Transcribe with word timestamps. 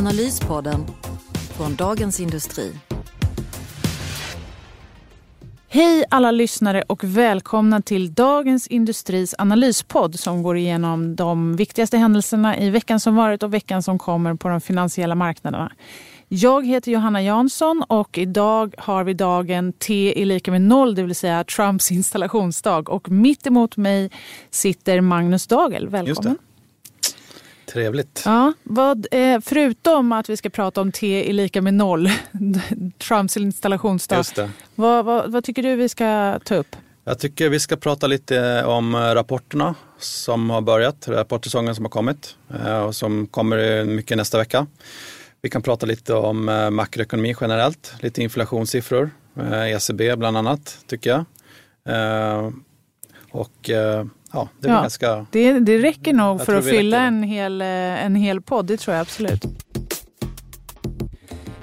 Analyspodden 0.00 0.86
från 1.56 1.74
Dagens 1.74 2.20
Industri. 2.20 2.72
Hej 5.68 6.04
alla 6.10 6.30
lyssnare 6.30 6.82
och 6.86 7.04
välkomna 7.04 7.82
till 7.82 8.14
Dagens 8.14 8.66
Industris 8.66 9.34
analyspodd 9.38 10.18
som 10.18 10.42
går 10.42 10.56
igenom 10.56 11.16
de 11.16 11.56
viktigaste 11.56 11.98
händelserna 11.98 12.58
i 12.58 12.70
veckan 12.70 13.00
som 13.00 13.16
varit 13.16 13.42
och 13.42 13.54
veckan 13.54 13.82
som 13.82 13.98
kommer 13.98 14.34
på 14.34 14.48
de 14.48 14.60
finansiella 14.60 15.14
marknaderna. 15.14 15.72
Jag 16.28 16.66
heter 16.66 16.92
Johanna 16.92 17.22
Jansson 17.22 17.84
och 17.88 18.18
idag 18.18 18.74
har 18.78 19.04
vi 19.04 19.14
dagen 19.14 19.72
T 19.72 20.22
är 20.22 20.26
lika 20.26 20.50
med 20.50 20.62
noll, 20.62 20.94
det 20.94 21.02
vill 21.02 21.14
säga 21.14 21.44
Trumps 21.44 21.90
installationsdag. 21.90 22.88
Och 22.88 23.10
mitt 23.10 23.46
emot 23.46 23.76
mig 23.76 24.10
sitter 24.50 25.00
Magnus 25.00 25.46
Dagel. 25.46 25.88
Välkommen. 25.88 26.38
Trevligt. 27.72 28.22
Ja, 28.24 28.52
vad, 28.62 29.06
eh, 29.10 29.40
förutom 29.40 30.12
att 30.12 30.28
vi 30.28 30.36
ska 30.36 30.50
prata 30.50 30.80
om 30.80 30.92
T 30.92 31.30
är 31.30 31.32
lika 31.32 31.62
med 31.62 31.74
noll, 31.74 32.10
Trumps 33.08 33.36
installationsdag. 33.36 34.24
Vad, 34.74 35.04
vad, 35.04 35.32
vad 35.32 35.44
tycker 35.44 35.62
du 35.62 35.76
vi 35.76 35.88
ska 35.88 36.38
ta 36.44 36.54
upp? 36.54 36.76
Jag 37.04 37.18
tycker 37.18 37.48
vi 37.48 37.60
ska 37.60 37.76
prata 37.76 38.06
lite 38.06 38.64
om 38.64 38.96
rapporterna 38.96 39.74
som 39.98 40.50
har 40.50 40.60
börjat, 40.60 41.08
rapportsäsongen 41.08 41.74
som 41.74 41.84
har 41.84 41.90
kommit 41.90 42.36
eh, 42.64 42.78
och 42.78 42.94
som 42.94 43.26
kommer 43.26 43.84
mycket 43.84 44.16
nästa 44.16 44.38
vecka. 44.38 44.66
Vi 45.42 45.50
kan 45.50 45.62
prata 45.62 45.86
lite 45.86 46.14
om 46.14 46.48
eh, 46.48 46.70
makroekonomi 46.70 47.34
generellt, 47.40 47.94
lite 48.00 48.22
inflationssiffror, 48.22 49.10
ECB 49.68 50.16
bland 50.16 50.36
annat 50.36 50.78
tycker 50.86 51.10
jag. 51.10 51.24
Och 53.30 53.70
ja, 54.32 54.48
det 54.60 54.68
Ja, 54.68 54.74
ganska... 54.80 55.26
Det, 55.30 55.52
det 55.58 55.78
räcker 55.78 56.12
nog 56.12 56.40
Jag 56.40 56.46
för 56.46 56.54
att 56.54 56.64
fylla 56.64 56.96
räcker. 56.96 57.06
en 57.06 57.22
hel, 57.22 57.60
eh, 57.60 57.66
en 58.04 58.14
hel 58.14 58.40
podd, 58.40 58.66
det 58.66 58.76
tror 58.76 58.94
jag 58.96 59.00
absolut. 59.02 59.44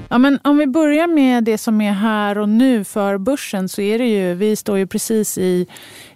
Ja, 0.09 0.18
men 0.18 0.40
om 0.44 0.58
vi 0.58 0.68
börjar 0.68 1.08
med 1.08 1.44
det 1.44 1.58
som 1.58 1.82
är 1.82 1.92
här 1.92 2.38
och 2.38 2.50
nu 2.50 2.84
för 2.84 3.18
börsen 3.18 3.70
så 3.70 3.82
är 3.82 4.00
det 4.00 4.06
ju, 4.08 4.34
vi 4.34 4.56
står 4.56 4.78
ju 4.78 4.88
precis 4.88 5.38
i, 5.38 5.68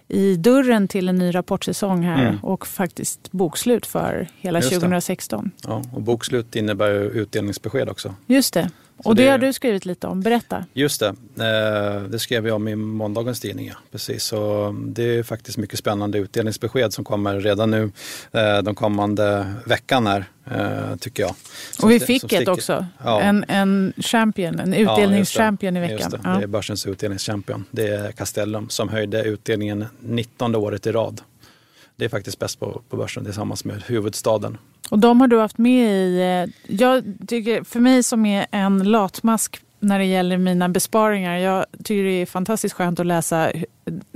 i 0.08 0.36
dörren 0.36 0.88
till 0.88 1.08
en 1.08 1.16
ny 1.18 1.34
rapportsäsong 1.34 2.02
här 2.02 2.22
Mm. 2.26 2.38
och 2.42 2.66
faktiskt 2.66 3.32
bokslut 3.32 3.86
för 3.86 4.28
hela 4.40 4.58
Just 4.58 4.70
det. 4.70 4.76
2016. 4.76 5.50
Ja, 5.66 5.82
och 5.94 6.02
bokslut 6.02 6.56
innebär 6.56 6.90
ju 6.90 7.00
utdelningsbesked 7.10 7.88
också. 7.88 8.14
Just 8.26 8.54
det. 8.54 8.70
Så 9.02 9.08
Och 9.08 9.14
det, 9.14 9.24
det- 9.24 9.30
har 9.30 9.38
du 9.38 9.52
skrivit 9.52 9.84
lite 9.86 10.06
om. 10.06 10.20
Berätta. 10.20 10.64
Just 10.72 11.00
det, 11.00 11.06
eh, 11.06 12.02
det 12.02 12.18
skrev 12.18 12.46
jag 12.46 12.56
om 12.56 12.68
i 12.68 12.76
måndagens 12.76 13.40
tidning. 13.40 13.66
Ja. 13.66 13.74
Precis. 13.92 14.24
Så 14.24 14.70
det 14.86 15.02
är 15.18 15.22
faktiskt 15.22 15.58
mycket 15.58 15.78
spännande 15.78 16.18
utdelningsbesked 16.18 16.92
som 16.92 17.04
kommer 17.04 17.40
redan 17.40 17.70
nu 17.70 17.90
eh, 18.32 18.58
de 18.62 18.74
kommande 18.74 19.54
veckan 19.66 20.06
här, 20.06 20.24
eh, 20.50 20.96
tycker 20.96 21.22
jag. 21.22 21.34
Som 21.70 21.84
Och 21.84 21.90
vi 21.90 22.00
fick 22.00 22.24
ett 22.24 22.28
sticker- 22.30 22.50
också. 22.52 22.86
Ja. 23.04 23.20
En, 23.20 23.44
en 23.48 23.92
champion, 23.98 24.60
en 24.60 24.72
Ja, 24.72 24.78
utdelningschampion 24.78 25.76
i 25.76 25.80
Just 25.80 25.92
veckan. 25.94 26.10
det. 26.10 26.20
Ja. 26.30 26.36
det 26.36 26.42
är 26.42 26.46
börsens 26.46 26.86
utdelningschampion. 26.86 27.64
Det 27.70 27.88
är 27.88 28.12
Castellum 28.12 28.68
som 28.68 28.88
höjde 28.88 29.22
utdelningen 29.24 29.84
19 30.00 30.54
året 30.54 30.86
i 30.86 30.92
rad. 30.92 31.20
Det 31.96 32.04
är 32.04 32.08
faktiskt 32.08 32.38
bäst 32.38 32.60
på, 32.60 32.82
på 32.88 32.96
börsen 32.96 33.24
tillsammans 33.24 33.64
med 33.64 33.82
huvudstaden. 33.86 34.58
Och 34.92 34.98
de 34.98 35.20
har 35.20 35.28
du 35.28 35.38
haft 35.38 35.58
med 35.58 35.88
i... 35.88 36.20
eh, 36.20 36.74
Jag 36.76 37.04
tycker, 37.28 37.64
för 37.64 37.80
mig 37.80 38.02
som 38.02 38.26
är 38.26 38.46
en 38.50 38.82
latmask 38.82 39.60
när 39.80 39.98
det 39.98 40.04
gäller 40.04 40.38
mina 40.38 40.68
besparingar. 40.68 41.36
Jag 41.38 41.66
tycker 41.84 42.02
det 42.04 42.10
är 42.22 42.26
fantastiskt 42.26 42.74
skönt 42.74 43.00
att 43.00 43.06
läsa 43.06 43.52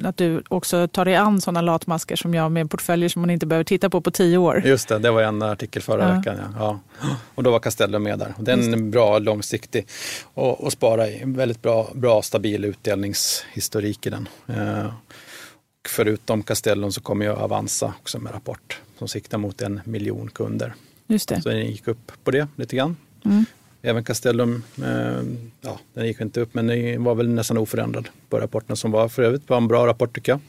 att 0.03 0.17
du 0.17 0.43
också 0.49 0.89
tar 0.89 1.05
dig 1.05 1.17
an 1.17 1.41
sådana 1.41 1.61
latmasker 1.61 2.17
som 2.17 2.35
jag 2.35 2.53
med 2.53 2.71
portföljer 2.71 3.09
som 3.09 3.23
man 3.23 3.31
inte 3.31 3.47
behöver 3.47 3.65
titta 3.65 3.91
på 3.91 4.01
på 4.01 4.11
tio 4.11 4.39
år. 4.39 4.63
Just 4.67 4.89
det, 4.89 4.99
det 4.99 5.11
var 5.11 5.23
en 5.23 5.43
artikel 5.43 5.83
förra 5.83 6.09
Ja. 6.09 6.15
veckan. 6.17 6.37
Ja. 6.59 6.79
Ja. 7.03 7.09
Och 7.35 7.43
då 7.43 7.51
var 7.51 7.59
Castellum 7.61 8.03
med 8.03 8.19
där. 8.19 8.35
Den 8.39 8.75
är 8.75 8.91
bra 8.91 9.19
långsiktig 9.19 9.87
och, 10.35 10.65
och 10.65 10.73
spara 10.73 11.09
i. 11.09 11.23
Väldigt 11.25 11.63
bra, 11.63 11.89
bra 11.95 12.23
stabil 12.23 12.65
utdelningshistorik 12.65 14.07
i 14.07 14.11
den. 14.11 14.29
Eh, 14.49 14.87
förutom 15.89 16.43
Castellum 16.43 16.93
så 16.93 17.01
kommer 17.01 17.25
ju 17.25 17.33
Avanza 17.33 17.95
också 18.01 18.19
med 18.19 18.35
rapport 18.35 18.81
som 18.99 19.09
siktar 19.09 19.39
mot 19.39 19.63
en 19.63 19.81
miljon 19.85 20.31
kunder. 20.31 20.75
Just 21.07 21.29
det. 21.29 21.43
Så 21.43 21.49
den 21.49 21.67
gick 21.67 21.89
upp 21.89 22.13
på 22.25 22.31
det 22.31 22.49
lite 22.57 22.77
grann. 22.77 22.97
Mm. 23.25 23.45
Även 23.83 24.05
Castellum, 24.05 24.63
eh, 24.85 25.23
ja 25.61 25.79
den 25.95 26.07
gick 26.07 26.21
inte 26.21 26.41
upp 26.41 26.55
men 26.55 26.67
den 26.67 27.05
var 27.05 27.15
väl 27.15 27.29
nästan 27.29 27.59
oförändrad 27.59 28.09
på 28.29 28.39
rapporten 28.39 28.77
som 28.77 28.91
var 28.91 29.09
för 29.09 29.23
övrigt 29.23 29.49
var 29.49 29.57
en 29.57 29.69
bra 29.69 29.87
rapport 29.87 30.15
tycker 30.15 30.33
jag. 30.33 30.41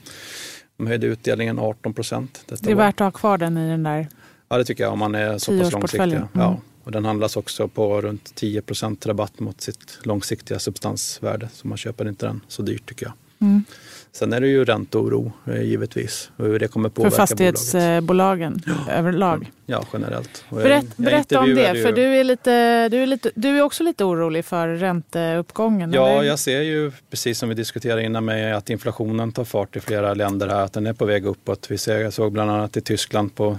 De 0.78 0.88
höjde 0.88 1.08
utdelningen 1.08 1.60
18 1.60 1.94
procent. 1.94 2.44
Det 2.48 2.72
är 2.72 2.76
värt 2.76 3.02
att 3.02 3.06
ha 3.06 3.12
kvar 3.12 3.38
den 3.38 3.58
i 3.58 3.70
den 3.70 3.84
där. 3.84 4.08
Ja 4.50 4.58
det 4.58 4.66
tycker 4.66 4.84
jag 4.84 4.94
om 4.94 5.00
man 5.00 5.16
är 5.16 5.38
så 5.38 5.60
pass 5.60 5.72
långsiktig. 5.72 6.14
Mm. 6.14 6.28
Ja. 6.34 6.58
Och 6.84 6.92
den 6.92 7.06
handlas 7.06 7.38
också 7.38 7.68
på 7.68 8.02
runt 8.02 8.36
10 8.36 8.62
procent 8.62 9.06
rabatt 9.06 9.40
mot 9.40 9.62
sitt 9.62 10.00
långsiktiga 10.04 10.60
substansvärde. 10.60 11.50
Så 11.54 11.68
man 11.68 11.78
köper 11.78 12.08
inte 12.08 12.26
den 12.26 12.42
så 12.48 12.62
dyrt 12.62 12.86
tycker 12.86 13.06
jag. 13.06 13.14
Mm. 13.42 13.64
Sen 14.12 14.34
är 14.34 14.42
det 14.42 14.48
ju 14.48 14.66
ränteoro 14.66 15.32
eh, 15.48 15.62
givetvis. 15.62 16.32
Hur 16.38 16.60
det 16.60 16.68
kommer 16.68 16.90
För 16.90 16.96
påverka 16.96 17.10
bolaget. 17.10 17.30
fastighetsbolagen 17.30 18.62
överlag. 18.92 19.52
Ja 19.66 19.84
generellt. 19.94 20.46
Och 20.50 20.58
jag- 20.62 20.64
Berätt, 20.64 20.86
jag 20.96 21.06
berätta 21.06 21.40
om 21.40 21.46
det, 21.46 21.52
intervjuade 21.52 21.82
för 21.82 21.90
ju- 21.90 21.96
du 21.96 22.16
är, 22.20 22.24
lite, 22.24 22.90
du, 22.90 22.98
är 22.98 23.06
lite, 23.08 23.32
du 23.36 23.50
är 23.58 23.62
också 23.62 23.84
lite 23.84 24.04
orolig 24.04 24.46
för 24.46 24.68
ränteuppgången. 24.68 25.94
Ja, 25.94 26.10
eller? 26.10 26.24
jag 26.24 26.40
ser 26.40 26.62
ju 26.62 26.92
precis 27.10 27.40
som 27.40 27.50
vi 27.50 27.56
diskuterade 27.56 28.04
innan 28.04 28.26
med 28.26 28.58
att 28.58 28.70
inflationen 28.70 29.32
tar 29.32 29.44
fart 29.44 29.76
i 29.76 29.80
flera 29.80 30.14
länder 30.14 30.48
här, 30.48 30.62
att 30.64 30.74
den 30.74 30.88
är 30.88 30.94
på 30.94 31.06
väg 31.06 31.26
uppåt. 31.26 31.72
Vi 31.72 31.78
ser, 31.78 32.00
jag 32.00 32.14
såg 32.14 32.32
bland 32.32 32.52
annat 32.52 32.78
i 32.78 32.82
Tyskland 32.82 33.36
på 33.36 33.58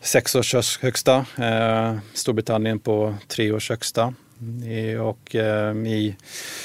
sex 0.00 0.34
års 0.34 0.78
högsta, 0.82 1.16
eh, 1.38 1.94
Storbritannien 2.14 2.78
på 2.78 3.14
tre 3.28 3.52
års 3.52 3.70
högsta. 3.70 4.14
I, 4.66 4.96
och 4.96 5.34
eh, 5.34 5.76
i 5.76 6.16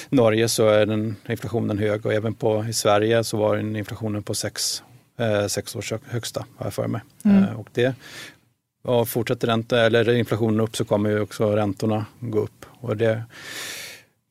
Norge 0.10 0.50
så 0.50 0.68
är 0.68 0.86
den 0.86 1.16
inflationen 1.30 1.78
hög 1.78 2.06
och 2.06 2.14
även 2.14 2.34
på, 2.34 2.66
i 2.70 2.74
Sverige 2.74 3.24
så 3.24 3.38
var 3.38 3.56
den 3.56 3.76
inflationen 3.76 4.24
på 4.24 4.34
sex, 4.34 4.84
eh, 5.20 5.48
sex 5.48 5.76
års 5.76 5.92
hö- 5.92 5.98
högsta, 6.06 6.46
har 6.58 6.66
jag 6.66 6.74
för 6.74 6.88
mig. 6.88 7.02
Mm. 7.26 7.44
Eh, 7.44 7.60
och 7.60 7.68
det, 7.74 7.96
och 8.84 9.10
fortsätter 9.10 9.48
ränta, 9.48 9.82
eller 9.86 10.10
inflationen 10.16 10.60
upp 10.60 10.76
så 10.76 10.86
kommer 10.86 11.10
ju 11.10 11.20
också 11.22 11.56
räntorna 11.56 12.06
gå 12.20 12.40
upp. 12.40 12.66
Och 12.82 12.98
det, 12.98 13.24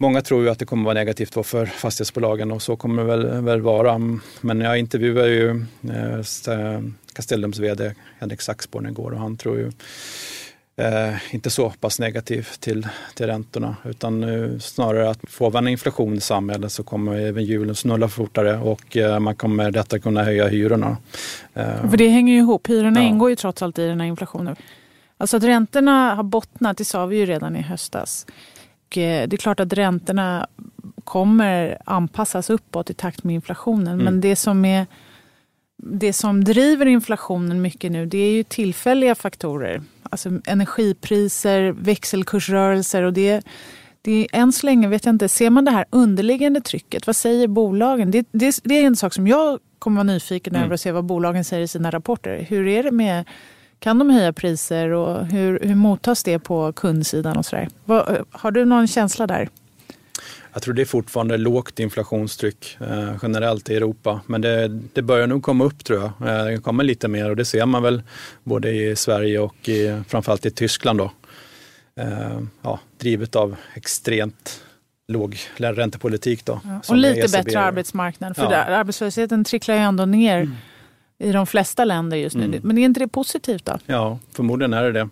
Många 0.00 0.22
tror 0.22 0.42
ju 0.42 0.50
att 0.50 0.58
det 0.58 0.64
kommer 0.66 0.84
vara 0.84 0.94
negativt 0.94 1.46
för 1.46 1.66
fastighetsbolagen 1.66 2.52
och 2.52 2.62
så 2.62 2.76
kommer 2.76 3.02
det 3.02 3.08
väl, 3.08 3.42
väl 3.44 3.60
vara. 3.60 3.98
Men 4.40 4.60
jag 4.60 4.78
intervjuade 4.78 5.28
ju 5.30 5.64
eh, 5.90 6.18
St- 6.18 6.82
Castellums 7.12 7.58
vd 7.58 7.94
Henrik 8.18 8.40
Saxborn 8.40 8.86
igår 8.86 9.10
och 9.10 9.20
han 9.20 9.36
tror 9.36 9.58
ju 9.58 9.72
eh, 10.78 11.34
inte 11.34 11.50
så 11.50 11.70
pass 11.70 12.00
negativ 12.00 12.48
till, 12.60 12.88
till 13.14 13.26
räntorna 13.26 13.76
utan 13.84 14.22
eh, 14.22 14.58
snarare 14.58 15.10
att 15.10 15.18
får 15.28 15.50
man 15.50 15.66
en 15.66 15.72
inflation 15.72 16.14
i 16.14 16.20
samhället 16.20 16.72
så 16.72 16.82
kommer 16.82 17.16
även 17.18 17.44
hjulen 17.44 17.74
snulla 17.74 18.08
fortare 18.08 18.58
och 18.58 18.96
eh, 18.96 19.18
man 19.18 19.34
kommer 19.36 19.70
detta 19.70 19.98
kunna 19.98 20.24
höja 20.24 20.48
hyrorna. 20.48 20.96
Eh, 21.54 21.90
För 21.90 21.96
det 21.96 22.08
hänger 22.08 22.32
ju 22.32 22.38
ihop. 22.38 22.68
Hyrorna 22.68 23.00
Ja. 23.02 23.08
ingår 23.08 23.30
ju 23.30 23.36
trots 23.36 23.62
allt 23.62 23.78
i 23.78 23.86
den 23.86 24.00
här 24.00 24.08
inflationen. 24.08 24.56
Alltså 25.20 25.36
att 25.36 25.42
räntorna 25.42 26.14
har 26.14 26.22
bottnat, 26.22 26.76
det 26.76 26.84
sa 26.84 27.06
vi 27.06 27.16
ju 27.16 27.26
redan 27.26 27.56
i 27.56 27.62
höstas. 27.62 28.26
Och 28.86 28.98
eh, 28.98 29.28
det 29.28 29.36
är 29.36 29.38
klart 29.38 29.60
att 29.60 29.72
räntorna 29.72 30.46
kommer 31.04 31.78
anpassas 31.84 32.50
uppåt 32.50 32.90
i 32.90 32.94
takt 32.94 33.24
med 33.24 33.34
inflationen. 33.34 33.92
Mm. 33.92 34.04
Men 34.04 34.20
det 34.20 34.36
som, 34.36 34.64
är, 34.64 34.86
det 35.82 36.12
som 36.12 36.44
driver 36.44 36.86
inflationen 36.86 37.62
mycket 37.62 37.92
nu 37.92 38.06
det 38.06 38.18
är 38.18 38.32
ju 38.32 38.42
tillfälliga 38.42 39.14
faktorer. 39.14 39.82
Alltså 40.02 40.30
energipriser, 40.46 41.72
växelkursrörelser 41.72 43.02
och 43.02 43.12
det, 43.12 43.46
det 44.02 44.12
är, 44.12 44.26
än 44.32 44.52
så 44.52 44.66
länge 44.66 44.88
vet 44.88 45.04
jag 45.06 45.14
inte, 45.14 45.28
ser 45.28 45.50
man 45.50 45.64
det 45.64 45.70
här 45.70 45.84
underliggande 45.90 46.60
trycket? 46.60 47.06
Vad 47.06 47.16
säger 47.16 47.48
bolagen? 47.48 48.10
Det, 48.10 48.26
det, 48.32 48.60
det 48.64 48.74
är 48.74 48.86
en 48.86 48.96
sak 48.96 49.14
som 49.14 49.26
jag 49.26 49.58
kommer 49.78 49.96
vara 49.96 50.14
nyfiken 50.14 50.54
Mm. 50.54 50.66
över 50.66 50.76
se 50.76 50.92
vad 50.92 51.04
bolagen 51.04 51.44
säger 51.44 51.62
i 51.62 51.68
sina 51.68 51.90
rapporter. 51.90 52.46
Hur 52.48 52.66
är 52.66 52.82
det 52.82 52.90
med, 52.90 53.24
kan 53.78 53.98
de 53.98 54.10
höja 54.10 54.32
priser 54.32 54.90
och 54.90 55.26
hur, 55.26 55.60
hur 55.62 55.74
mottas 55.74 56.24
det 56.24 56.38
på 56.38 56.72
kundsidan 56.72 57.36
och 57.36 57.46
sådär? 57.46 57.68
Har 58.30 58.50
du 58.50 58.64
någon 58.64 58.86
känsla 58.86 59.26
där? 59.26 59.48
Jag 60.52 60.62
tror 60.62 60.74
det 60.74 60.82
är 60.82 60.86
fortfarande 60.86 61.36
lågt 61.36 61.78
inflationstryck 61.78 62.76
eh, 62.80 63.16
generellt 63.22 63.70
i 63.70 63.76
Europa. 63.76 64.20
Men 64.26 64.40
det, 64.40 64.68
det 64.68 65.02
börjar 65.02 65.26
nog 65.26 65.42
komma 65.42 65.64
upp 65.64 65.84
tror 65.84 66.12
jag. 66.18 66.28
Eh, 66.28 66.44
det 66.44 66.58
kommer 66.58 66.84
lite 66.84 67.08
mer 67.08 67.30
och 67.30 67.36
det 67.36 67.44
ser 67.44 67.66
man 67.66 67.82
väl 67.82 68.02
både 68.44 68.70
i 68.70 68.96
Sverige 68.96 69.38
och 69.38 69.68
i, 69.68 70.02
framförallt 70.08 70.46
i 70.46 70.50
Tyskland. 70.50 70.98
Då. 70.98 71.12
eh, 72.00 72.40
ja, 72.62 72.80
drivet 72.98 73.36
av 73.36 73.56
extremt 73.74 74.60
låg 75.08 75.38
räntepolitik. 75.56 76.44
Då, 76.44 76.60
ja, 76.64 76.80
och 76.88 76.96
lite 76.96 77.20
ECB. 77.20 77.32
bättre 77.32 77.60
arbetsmarknad. 77.60 78.36
För 78.36 78.42
ja. 78.42 78.50
där, 78.50 78.70
arbetslösheten 78.70 79.44
tricklar 79.44 79.74
ju 79.74 79.80
ändå 79.80 80.04
ner 80.04 80.36
mm. 80.36 80.54
i 81.18 81.32
de 81.32 81.46
flesta 81.46 81.84
länder 81.84 82.16
just 82.16 82.36
nu. 82.36 82.44
Mm. 82.44 82.60
Men 82.64 82.78
är 82.78 82.84
inte 82.84 83.00
det 83.00 83.08
positivt 83.08 83.64
då? 83.64 83.78
Ja, 83.86 84.18
förmodligen 84.32 84.72
är 84.72 84.82
det 84.82 84.92
det. 84.92 85.08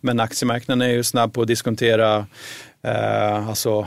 Men 0.00 0.20
aktiemarknaden 0.20 0.82
är 0.82 0.92
ju 0.92 1.04
snabb 1.04 1.32
på 1.32 1.42
att 1.42 1.48
diskontera 1.48 2.26
eh, 2.86 3.48
alltså 3.48 3.86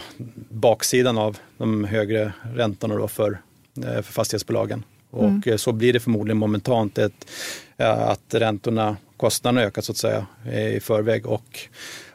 baksidan 0.49 1.17
av 1.17 1.37
de 1.57 1.83
högre 1.83 2.33
räntorna 2.55 2.95
då 2.95 3.07
för, 3.07 3.39
eh, 3.77 4.01
för 4.01 4.13
fastighetsbolagen. 4.13 4.83
Och 5.11 5.23
mm. 5.23 5.41
Eh, 5.45 5.57
så 5.57 5.71
blir 5.71 5.93
det 5.93 5.99
förmodligen 5.99 6.37
momentant 6.37 6.97
ett, 6.97 7.31
att 7.77 8.33
räntorna, 8.33 8.97
kostnaderna 9.17 9.61
ökar 9.61 9.81
så 9.81 9.91
att 9.91 9.97
säga 9.97 10.25
i 10.75 10.79
förväg 10.79 11.25
och 11.25 11.69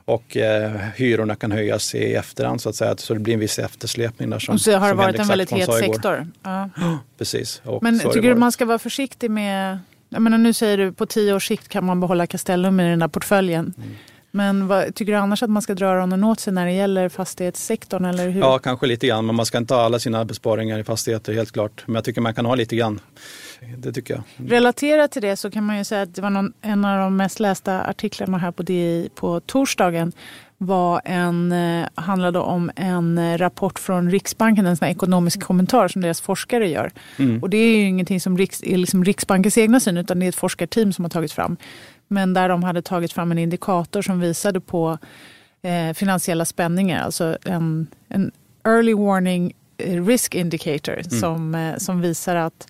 och 0.07 0.37
eh, 0.37 0.73
hyrorna 0.97 1.35
kan 1.35 1.53
höjas 1.53 1.95
i 1.95 2.15
efterhand 2.15 2.61
så 2.61 2.69
att 2.69 2.75
säga. 2.75 2.97
Så 2.97 3.15
det 3.15 3.21
blir 3.21 3.35
en 3.35 3.41
viss 3.41 3.59
eftersläpning 3.59 4.31
där. 4.31 4.39
Som, 4.39 4.55
och 4.55 4.61
så 4.61 4.77
har 4.77 4.89
det 4.89 4.95
varit 4.95 5.19
en 5.19 5.27
väldigt 5.27 5.51
het 5.51 5.75
sektor. 5.75 6.27
Ja. 6.43 6.71
Precis. 7.19 7.63
Och 7.65 7.83
Men 7.83 7.99
tycker 7.99 8.23
du 8.23 8.35
man 8.35 8.53
ska 8.53 8.65
vara 8.65 8.79
försiktig 8.79 9.31
med, 9.31 9.79
jag 10.09 10.23
menar, 10.23 10.39
nu 10.39 10.53
säger 10.53 10.79
du 10.79 10.93
på 10.93 11.07
tio 11.07 11.35
års 11.35 11.49
sikt 11.49 11.69
kan 11.69 11.85
man 11.85 12.01
behålla 12.01 12.27
Castellum 12.27 12.81
i 12.81 12.91
den 12.91 12.99
där 12.99 13.09
portföljen. 13.09 13.75
Mm. 13.77 13.91
Men 14.35 14.67
vad, 14.67 14.95
tycker 14.95 15.13
du 15.13 15.19
annars 15.19 15.43
att 15.43 15.51
man 15.51 15.63
ska 15.63 15.75
dra 15.75 15.87
öronen 15.87 16.25
åt 16.25 16.41
sig 16.41 16.53
när 16.53 16.67
det 16.67 16.73
gäller 16.73 17.09
fastighetssektorn? 17.09 18.05
Eller 18.05 18.29
hur? 18.29 18.41
Ja, 18.41 18.59
kanske 18.59 18.87
lite 18.87 19.07
grann. 19.07 19.27
Men 19.27 19.35
man 19.35 19.47
ska 19.47 19.59
inte 19.59 19.75
ha 19.75 19.83
alla 19.83 19.99
sina 19.99 20.25
besparingar 20.25 20.79
i 20.79 20.85
fastigheter, 20.85 21.33
helt 21.33 21.53
klart. 21.53 21.83
Men 21.87 21.95
jag 21.95 22.05
tycker 22.05 22.21
man 22.21 22.35
kan 22.35 22.47
ha 22.47 22.55
lite 22.55 22.77
grann. 22.77 23.01
Det 23.77 23.93
tycker 23.93 24.15
jag. 24.15 24.51
Relaterat 24.51 25.13
till 25.13 25.23
det 25.23 25.37
så 25.37 25.51
kan 25.51 25.65
man 25.65 25.79
ju 25.79 25.85
säga 25.85 26.03
att 26.03 26.15
det 26.15 26.23
var 26.23 26.31
någon, 26.31 26.53
en 26.63 26.85
av 26.85 26.99
de 26.99 27.17
mest 27.17 27.41
lästa 27.41 27.85
artiklarna 27.85 28.39
här 28.39 28.51
på 28.51 28.63
DI 28.63 29.09
på 29.15 29.41
torsdagen 29.41 30.13
var 30.59 31.01
en, 31.05 31.53
eh, 31.53 31.89
handlade 31.95 32.39
om 32.39 32.71
en 32.77 33.19
eh, 33.19 33.39
rapport 33.39 33.79
från 33.79 34.11
Riksbanken, 34.11 34.67
en 34.67 34.77
sån 34.77 34.89
ekonomisk 34.89 35.43
kommentar 35.43 35.89
som 35.89 36.03
deras 36.03 36.21
forskare 36.21 36.69
gör. 36.69 36.91
Mm. 37.17 37.43
Och 37.43 37.51
det 37.51 37.57
är 37.57 37.77
ju 37.77 37.83
ingenting 37.83 38.21
som 38.21 38.39
Riks, 38.39 38.63
är 38.63 38.77
liksom 38.77 39.05
Riksbankens 39.05 39.59
egna 39.59 39.81
syn 39.81 39.97
utan 39.97 40.19
det 40.19 40.27
är 40.27 40.29
ett 40.29 40.35
forskarteam 40.35 40.93
som 40.93 41.05
har 41.05 41.11
tagit 41.11 41.33
fram. 41.33 41.57
Men 42.14 42.34
där 42.34 42.49
de 42.49 42.62
hade 42.62 42.82
tagit 42.82 43.12
fram 43.12 43.32
en 43.32 43.38
indikator 43.38 44.02
som 44.02 44.20
visade 44.20 44.61
på 44.61 44.99
eh, 45.62 45.93
finansiella 45.94 46.44
spänningar, 46.44 47.02
alltså 47.02 47.38
en, 47.44 47.87
en 48.08 48.32
early 48.64 48.94
warning 48.94 49.52
eh, 49.78 50.05
risk 50.06 50.34
indicator 50.34 50.93
mm. 50.93 51.20
som, 51.20 51.55
eh, 51.55 51.76
som 51.76 52.00
visar 52.00 52.37
att 52.37 52.66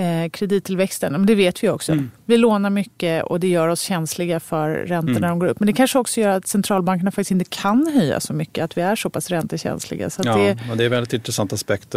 eh, 0.00 0.30
kredittillväxten, 0.30 1.26
det 1.26 1.34
vet 1.34 1.64
vi 1.64 1.68
också. 1.68 1.92
Mm. 1.92 2.10
Vi 2.24 2.36
lånar 2.36 2.70
mycket 2.70 3.24
och 3.24 3.40
det 3.40 3.48
gör 3.48 3.68
oss 3.68 3.80
känsliga 3.80 4.40
för 4.40 4.70
räntor 4.70 5.10
mm. 5.10 5.20
när 5.20 5.28
de 5.28 5.38
går 5.38 5.46
upp. 5.46 5.60
Men 5.60 5.66
det 5.66 5.72
kanske 5.72 5.98
också 5.98 6.20
gör 6.20 6.28
att 6.28 6.46
centralbankerna 6.46 7.10
faktiskt 7.10 7.30
inte 7.30 7.44
kan 7.44 7.86
höja 7.94 8.20
så 8.20 8.32
mycket, 8.32 8.64
att 8.64 8.76
vi 8.76 8.82
är 8.82 8.96
så 8.96 9.10
pass 9.10 9.30
räntekänsliga. 9.30 10.10
Så 10.10 10.22
ja, 10.24 10.36
det... 10.36 10.58
Det 10.76 10.82
är 10.82 10.86
en 10.86 10.90
väldigt 10.90 11.12
intressant 11.12 11.52
aspekt. 11.52 11.94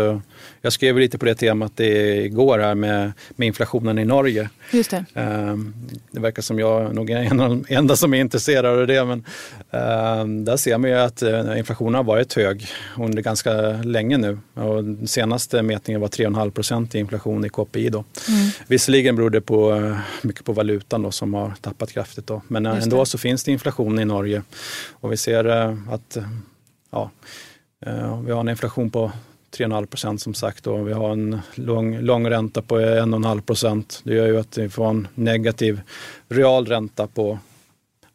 Jag 0.62 0.74
skrev 0.74 0.98
lite 0.98 1.18
på 1.18 1.26
det 1.26 1.36
temat 1.36 1.72
det 1.76 2.16
igår 2.16 2.60
här 2.60 2.76
med, 2.76 3.12
med 3.36 3.48
inflationen 3.48 4.00
i 4.00 4.06
Norge. 4.06 4.50
Just 4.72 4.92
det. 4.92 5.06
Um, 5.14 5.74
det 6.12 6.20
verkar 6.20 6.42
som 6.42 6.60
jag 6.60 6.96
nog 6.96 7.10
är 7.10 7.18
en 7.18 7.40
av 7.40 7.50
de 7.50 7.66
enda 7.70 7.96
som 7.96 8.14
är 8.14 8.18
intresserad 8.18 8.66
av 8.66 8.88
det. 8.88 9.06
Men 9.06 9.26
um, 10.22 10.46
där 10.46 10.58
ser 10.58 10.78
man 10.78 10.90
ju 10.90 10.96
att 10.96 11.24
uh, 11.24 11.58
inflationen 11.58 11.96
har 11.96 12.04
varit 12.04 12.34
hög 12.34 12.68
under 12.98 13.24
ganska 13.24 13.52
länge 13.72 14.18
nu. 14.18 14.40
Och 14.54 15.10
senaste 15.10 15.62
mätningen 15.62 16.02
var 16.02 16.08
3,5 16.08 16.52
procent 16.52 16.96
i 16.96 17.00
inflation 17.00 17.46
i 17.46 17.50
KPI. 17.50 17.90
Då. 17.94 18.04
Mm. 18.30 18.50
Visserligen 18.68 19.16
beror 19.16 19.30
det 19.30 19.42
på 19.42 19.74
uh, 19.74 19.98
mycket 20.22 20.46
på 20.46 20.54
valutan 20.54 21.02
då, 21.02 21.12
som 21.12 21.34
har 21.34 21.54
tappat 21.62 21.92
kraftigt. 21.92 22.28
Då. 22.28 22.42
Men 22.48 22.66
Just 22.66 22.84
ändå 22.84 23.00
det. 23.00 23.06
så 23.06 23.18
finns 23.18 23.44
det 23.44 23.52
inflation 23.52 24.00
i 24.00 24.06
Norge. 24.06 24.44
Och 24.92 25.12
vi 25.12 25.18
ser 25.18 25.48
uh, 25.48 25.94
att 25.94 26.18
ja, 26.92 27.12
vi 28.26 28.32
har 28.32 28.40
en 28.40 28.50
inflation 28.50 28.90
på 28.90 29.12
3,5 29.58 29.86
procent 29.86 30.22
som 30.22 30.34
sagt 30.34 30.68
och 30.68 30.88
vi 30.88 30.94
har 30.94 31.12
en 31.12 31.40
lång, 31.56 32.00
lång 32.00 32.30
ränta 32.30 32.62
på 32.62 32.80
1,5 32.80 33.42
procent. 33.42 34.02
Det 34.04 34.14
gör 34.14 34.28
ju 34.28 34.40
att 34.40 34.58
vi 34.58 34.70
får 34.70 34.90
en 34.90 35.08
negativ 35.16 35.82
real 36.30 36.66
ränta 36.66 37.08
på 37.08 37.40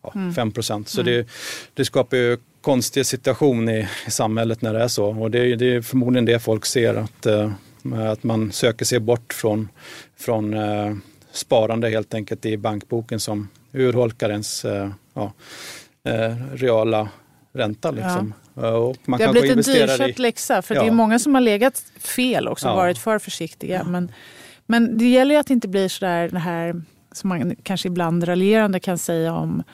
ja, 0.03 0.13
mm. 0.15 0.35
5 0.35 0.53
procent. 0.53 0.89
Så 0.89 1.01
mm. 1.01 1.13
det, 1.13 1.29
det 1.75 1.85
skapar 1.85 2.17
ju 2.17 2.37
konstig 2.61 3.07
situation 3.07 3.69
i, 3.69 3.89
i 4.07 4.11
samhället 4.11 4.63
när 4.63 4.75
det 4.75 4.83
är 4.83 4.89
så 4.89 5.23
och 5.23 5.31
det, 5.31 5.57
det 5.57 5.75
är 5.75 5.83
förmodligen 5.83 6.25
det 6.25 6.39
folk 6.39 6.67
ser 6.67 6.95
att, 6.95 7.27
att 8.11 8.23
man 8.23 8.53
söker 8.53 8.85
sig 8.85 9.01
bort 9.01 9.33
från, 9.33 9.69
från 10.17 10.55
äh, 10.55 10.97
sparande 11.33 11.89
helt 11.89 12.15
enkelt 12.15 12.47
i 12.47 12.57
bankboken 12.57 13.21
som 13.21 13.49
urholkar 13.73 14.31
ens 14.31 14.65
äh, 14.65 14.91
ja, 15.15 15.33
reala 16.53 17.09
ränta. 17.53 17.91
Liksom. 17.91 18.35
Ja. 18.55 18.71
Och 18.71 18.97
man 19.05 19.19
det 19.19 19.27
har 19.27 19.33
blivit 19.33 19.51
en 19.51 19.75
dyrköpt 19.75 20.19
i... 20.19 20.23
läxa 20.23 20.63
för 20.63 20.75
ja. 20.75 20.83
det 20.83 20.89
är 20.89 20.93
många 20.93 21.19
som 21.19 21.35
har 21.35 21.41
legat 21.41 21.85
fel 21.99 22.49
också, 22.49 22.69
ja. 22.69 22.75
varit 22.75 22.99
för 22.99 23.19
försiktiga. 23.19 23.85
Men, 23.85 24.13
men 24.67 24.99
det 24.99 25.05
gäller 25.05 25.35
ju 25.35 25.41
att 25.41 25.47
det 25.47 25.55
inte 25.55 25.69
blir 25.69 25.89
sådär 25.89 26.29
det 26.29 26.39
här 26.39 26.83
som 27.13 27.29
man 27.29 27.57
kanske 27.63 27.89
ibland 27.89 28.29
raljerande 28.29 28.81
kan 28.81 28.99
säga 28.99 29.33
om 29.33 29.59
eh, 29.59 29.65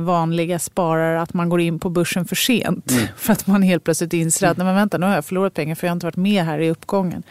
vanliga 0.00 0.58
sparare 0.58 1.22
att 1.22 1.34
man 1.34 1.48
går 1.48 1.60
in 1.60 1.78
på 1.78 1.90
börsen 1.90 2.24
för 2.24 2.36
sent. 2.36 2.90
Mm. 2.90 3.06
För 3.16 3.32
att 3.32 3.46
man 3.46 3.62
helt 3.62 3.84
plötsligt 3.84 4.12
inser 4.12 4.46
att 4.46 4.56
mm. 4.56 4.66
nej, 4.66 4.74
vänta, 4.74 4.98
nu 4.98 5.06
har 5.06 5.14
jag 5.14 5.24
förlorat 5.24 5.54
pengar 5.54 5.74
för 5.74 5.86
jag 5.86 5.90
har 5.90 5.96
inte 5.96 6.06
varit 6.06 6.16
med 6.16 6.44
här 6.44 6.58
i 6.58 6.70
uppgången. 6.70 7.22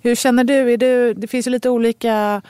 Hur 0.00 0.14
känner 0.14 0.44
du? 0.44 0.72
Är 0.72 0.76
du? 0.76 1.14
Det 1.14 1.26
finns 1.26 1.46
ju 1.46 1.50
lite 1.50 1.70
olika 1.70 2.42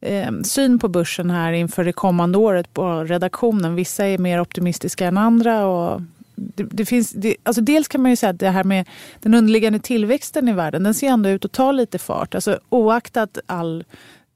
eh, 0.00 0.32
syn 0.44 0.78
på 0.78 0.88
börsen 0.88 1.30
här 1.30 1.52
inför 1.52 1.84
det 1.84 1.92
kommande 1.92 2.38
året 2.38 2.74
på 2.74 3.04
redaktionen. 3.04 3.74
Vissa 3.74 4.06
är 4.06 4.18
mer 4.18 4.40
optimistiska 4.40 5.06
än 5.06 5.18
andra. 5.18 5.66
Och 5.66 6.02
det, 6.34 6.64
det 6.64 6.86
finns, 6.86 7.10
det, 7.10 7.36
alltså 7.42 7.62
dels 7.62 7.88
kan 7.88 8.02
man 8.02 8.10
ju 8.10 8.16
säga 8.16 8.30
att 8.30 8.40
det 8.40 8.50
här 8.50 8.64
med 8.64 8.88
den 9.20 9.34
underliggande 9.34 9.78
tillväxten 9.78 10.48
i 10.48 10.52
världen, 10.52 10.82
den 10.82 10.94
ser 10.94 11.08
ändå 11.08 11.28
ut 11.28 11.44
att 11.44 11.52
ta 11.52 11.72
lite 11.72 11.98
fart. 11.98 12.34
Alltså, 12.34 12.58
oaktat 12.68 13.38
all 13.46 13.84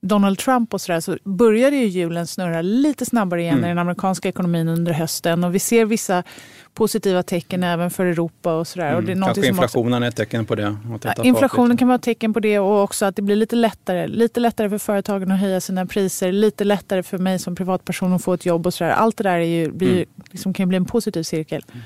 Donald 0.02 0.38
Trump 0.38 0.74
och 0.74 0.80
sådär 0.80 1.00
så 1.00 1.18
började 1.24 1.76
ju 1.76 1.86
hjulen 1.86 2.26
snurra 2.26 2.62
lite 2.62 3.06
snabbare 3.06 3.40
igen 3.40 3.54
mm. 3.54 3.64
i 3.64 3.68
den 3.68 3.78
amerikanska 3.78 4.28
ekonomin 4.28 4.68
under 4.68 4.92
hösten. 4.92 5.44
Och 5.44 5.54
vi 5.54 5.58
ser 5.58 5.84
vissa 5.84 6.22
positiva 6.74 7.22
tecken 7.22 7.62
även 7.62 7.90
för 7.90 8.06
Europa 8.06 8.54
och 8.54 8.66
sådär. 8.66 8.86
Mm. 8.86 8.96
Och 8.96 9.04
det 9.04 9.12
är 9.12 9.22
Kanske 9.22 9.46
inflationen 9.46 9.92
också, 9.92 10.04
är 10.04 10.08
ett 10.08 10.16
tecken 10.16 10.46
på 10.46 10.54
det? 10.54 10.76
Inflationen 11.22 11.76
kan 11.76 11.88
vara 11.88 11.96
ett 11.96 12.02
tecken 12.02 12.34
på 12.34 12.40
det 12.40 12.58
och 12.58 12.82
också 12.82 13.04
att 13.04 13.16
det 13.16 13.22
blir 13.22 13.36
lite 13.36 13.56
lättare. 13.56 14.06
Lite 14.06 14.40
lättare 14.40 14.68
för 14.68 14.78
företagen 14.78 15.30
att 15.30 15.40
höja 15.40 15.60
sina 15.60 15.86
priser. 15.86 16.32
Lite 16.32 16.64
lättare 16.64 17.02
för 17.02 17.18
mig 17.18 17.38
som 17.38 17.54
privatperson 17.54 18.12
att 18.12 18.24
få 18.24 18.34
ett 18.34 18.46
jobb 18.46 18.66
och 18.66 18.74
sådär. 18.74 18.90
Allt 18.90 19.16
det 19.16 19.24
där 19.24 19.38
är 19.38 19.44
ju, 19.44 19.72
blir, 19.72 19.92
mm. 19.92 20.08
liksom, 20.30 20.54
kan 20.54 20.68
bli 20.68 20.76
en 20.76 20.84
positiv 20.84 21.22
cirkel. 21.22 21.62
Mm. 21.72 21.84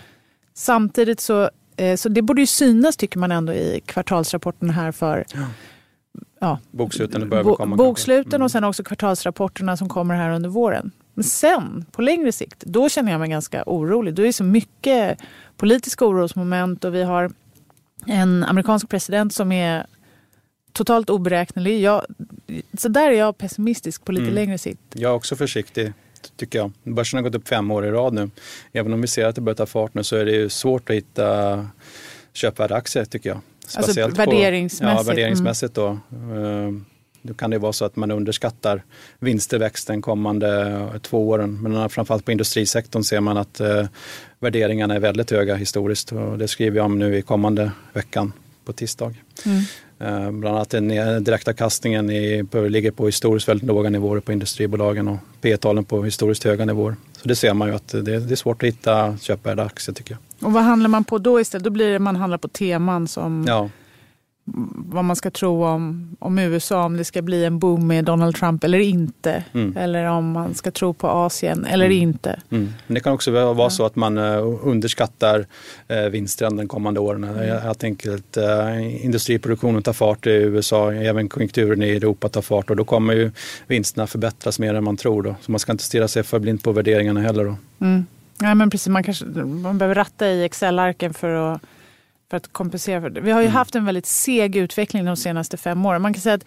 Samtidigt 0.54 1.21
så, 1.21 1.50
eh, 1.76 1.97
så 1.97 2.09
det 2.09 2.23
borde 2.23 2.40
ju 2.40 2.47
synas 2.47 2.97
tycker 2.97 3.18
man 3.18 3.33
ändå 3.33 3.52
i 3.52 3.80
kvartalsrapporten 3.87 4.71
här 4.71 4.92
för 4.92 5.25
ja 5.35 5.40
ja, 6.44 6.58
boksluten 6.70 7.28
börjar 7.28 7.44
komma. 7.44 7.76
Boksluten 7.76 8.34
mm. 8.34 8.44
och 8.44 8.50
sen 8.50 8.64
också 8.64 8.84
kvartalsrapporterna 8.84 9.76
som 9.76 9.88
kommer 9.88 10.14
här 10.14 10.30
under 10.30 10.48
våren. 10.48 10.90
Men 11.14 11.24
sen, 11.24 11.84
på 11.92 12.02
längre 12.02 12.32
sikt, 12.32 12.60
då 12.66 12.88
känner 12.88 13.12
jag 13.12 13.18
mig 13.18 13.28
ganska 13.28 13.62
orolig. 13.66 14.14
Då 14.14 14.22
är 14.22 14.26
det 14.26 14.32
så 14.32 14.44
mycket 14.44 15.18
politiska 15.56 16.04
orosmoment 16.04 16.84
och 16.84 16.94
vi 16.94 17.02
har 17.02 17.30
en 18.06 18.44
amerikansk 18.44 18.88
president 18.88 19.34
som 19.34 19.52
är 19.52 19.86
totalt 20.72 21.10
oberäknelig. 21.10 21.80
Jag, 21.80 22.02
så 22.78 22.88
där 22.88 23.10
är 23.10 23.18
jag 23.18 23.38
pessimistisk 23.38 24.04
på 24.04 24.12
lite 24.12 24.22
mm. 24.22 24.34
längre 24.34 24.58
sikt. 24.58 24.80
Jag 24.92 25.10
är 25.10 25.14
också 25.14 25.36
försiktig 25.36 25.92
tycker 26.36 26.58
jag. 26.58 26.72
Börsen 26.82 27.18
har 27.18 27.22
gått 27.22 27.34
upp 27.34 27.48
fem 27.48 27.70
år 27.70 27.86
i 27.86 27.90
rad 27.90 28.12
nu. 28.12 28.30
Även 28.72 28.92
om 28.92 29.00
vi 29.00 29.06
ser 29.06 29.26
att 29.26 29.34
det 29.34 29.40
börjar 29.40 29.56
ta 29.56 29.66
fart 29.66 29.94
nu 29.94 30.04
så 30.04 30.16
är 30.16 30.24
det 30.24 30.52
svårt 30.52 30.90
att 30.90 30.96
hitta 30.96 31.68
köpvärda 32.32 32.74
aktier 32.74 33.04
tycker 33.04 33.30
jag. 33.30 33.40
Alltså 33.64 33.83
Speciellt 33.83 34.18
alltså 34.18 34.30
värderingsmässigt? 34.30 34.97
På, 34.97 35.11
ja, 35.11 35.14
värderingsmässigt 35.14 35.75
då. 35.75 35.87
Eh, 35.88 36.71
då 37.23 37.35
kan 37.35 37.50
det 37.50 37.59
vara 37.59 37.73
så 37.73 37.85
att 37.85 37.97
man 37.97 38.11
underskattar 38.11 38.83
vinsttillväxten 39.18 40.02
kommande 40.02 41.00
två 41.02 41.28
åren. 41.28 41.62
Men 41.62 41.88
framförallt 41.88 42.25
på 42.25 42.33
industrisektorn 42.33 43.02
ser 43.02 43.21
man 43.21 43.37
att 43.37 43.61
eh, 43.61 43.87
värderingarna 44.38 44.94
är 44.94 45.00
väldigt 45.00 45.30
höga 45.30 45.54
historiskt 45.54 46.12
och 46.12 46.38
det 46.38 46.49
skriver 46.49 46.76
jag 46.76 46.87
om 46.87 46.99
nu 46.99 47.16
i 47.16 47.23
kommande 47.23 47.71
veckan 47.92 48.33
på 48.64 48.73
tisdag. 48.73 49.14
Mm. 49.44 49.62
Eh, 49.98 50.30
bland 50.30 50.56
annat 50.56 50.70
den 50.70 50.88
direktavkastningen 51.24 52.06
ligger 52.68 52.90
på 52.90 53.06
historiskt 53.06 53.48
väldigt 53.48 53.66
låga 53.66 53.90
nivåer 53.90 54.20
på 54.20 54.32
industribolagen 54.32 55.08
och 55.08 55.18
P-talen 55.40 55.84
på 55.84 56.04
historiskt 56.04 56.44
höga 56.44 56.64
nivåer. 56.64 56.96
Så 57.12 57.28
det 57.28 57.36
ser 57.36 57.54
man 57.54 57.68
ju 57.68 57.74
att 57.74 57.88
det, 57.88 58.00
det 58.00 58.34
är 58.34 58.36
svårt 58.36 58.62
att 58.62 58.68
hitta 58.68 59.16
köpvärda 59.18 59.64
aktier 59.64 59.94
tycker 59.94 60.12
jag. 60.12 60.48
Och 60.48 60.52
vad 60.52 60.62
handlar 60.62 60.88
man 60.88 61.04
på 61.04 61.18
då 61.18 61.40
istället? 61.40 61.64
Då 61.64 61.70
blir 61.70 61.92
det 61.92 61.98
man 61.98 62.16
handlar 62.16 62.38
på 62.38 62.48
teman 62.48 63.08
som 63.08 63.44
ja 63.48 63.70
vad 64.46 65.04
man 65.04 65.16
ska 65.16 65.30
tro 65.30 65.64
om, 65.64 66.16
om 66.18 66.38
USA, 66.38 66.84
om 66.84 66.96
det 66.96 67.04
ska 67.04 67.22
bli 67.22 67.44
en 67.44 67.58
boom 67.58 67.86
med 67.86 68.04
Donald 68.04 68.36
Trump 68.36 68.64
eller 68.64 68.78
inte. 68.78 69.44
Mm. 69.52 69.76
Eller 69.76 70.04
om 70.04 70.30
man 70.30 70.54
ska 70.54 70.70
tro 70.70 70.94
på 70.94 71.08
Asien 71.08 71.64
eller 71.64 71.84
mm. 71.84 71.98
inte. 71.98 72.40
Mm. 72.50 72.68
Men 72.86 72.94
det 72.94 73.00
kan 73.00 73.12
också 73.12 73.30
vara 73.30 73.58
ja. 73.58 73.70
så 73.70 73.86
att 73.86 73.96
man 73.96 74.18
uh, 74.18 74.58
underskattar 74.62 75.46
uh, 75.92 76.10
vinsten 76.10 76.56
de 76.56 76.68
kommande 76.68 77.00
åren. 77.00 77.24
Mm. 77.24 77.74
Enkelt 77.82 78.36
uh, 78.36 79.04
industriproduktionen 79.04 79.82
tar 79.82 79.92
fart 79.92 80.26
i 80.26 80.30
USA, 80.30 80.92
även 80.92 81.28
konjunkturen 81.28 81.82
i 81.82 81.90
Europa 81.90 82.28
tar 82.28 82.42
fart 82.42 82.70
och 82.70 82.76
då 82.76 82.84
kommer 82.84 83.14
ju 83.14 83.30
vinsterna 83.66 84.06
förbättras 84.06 84.58
mer 84.58 84.74
än 84.74 84.84
man 84.84 84.96
tror. 84.96 85.22
Då. 85.22 85.34
Så 85.40 85.50
man 85.50 85.58
ska 85.58 85.72
inte 85.72 85.84
stirra 85.84 86.08
sig 86.08 86.22
för 86.22 86.38
blind 86.38 86.62
på 86.62 86.72
värderingarna 86.72 87.20
heller. 87.20 87.44
Då. 87.44 87.56
Mm. 87.80 88.06
Nej, 88.38 88.54
men 88.54 88.70
precis. 88.70 88.88
Man, 88.88 89.02
kanske, 89.02 89.24
man 89.44 89.78
behöver 89.78 89.94
ratta 89.94 90.28
i 90.28 90.44
Excel-arken 90.44 91.14
för 91.14 91.52
att, 91.54 91.62
för 92.31 92.37
att 92.37 92.52
kompensera 92.52 93.00
för 93.00 93.11
det. 93.11 93.21
Vi 93.21 93.31
har 93.31 93.40
ju 93.40 93.47
mm. 93.47 93.57
haft 93.57 93.75
en 93.75 93.85
väldigt 93.85 94.07
seg 94.07 94.57
utveckling 94.57 95.04
de 95.04 95.16
senaste 95.16 95.57
fem 95.57 95.87
åren. 95.87 96.02
Man 96.02 96.14
kan 96.14 96.21
säga 96.21 96.35
att 96.35 96.45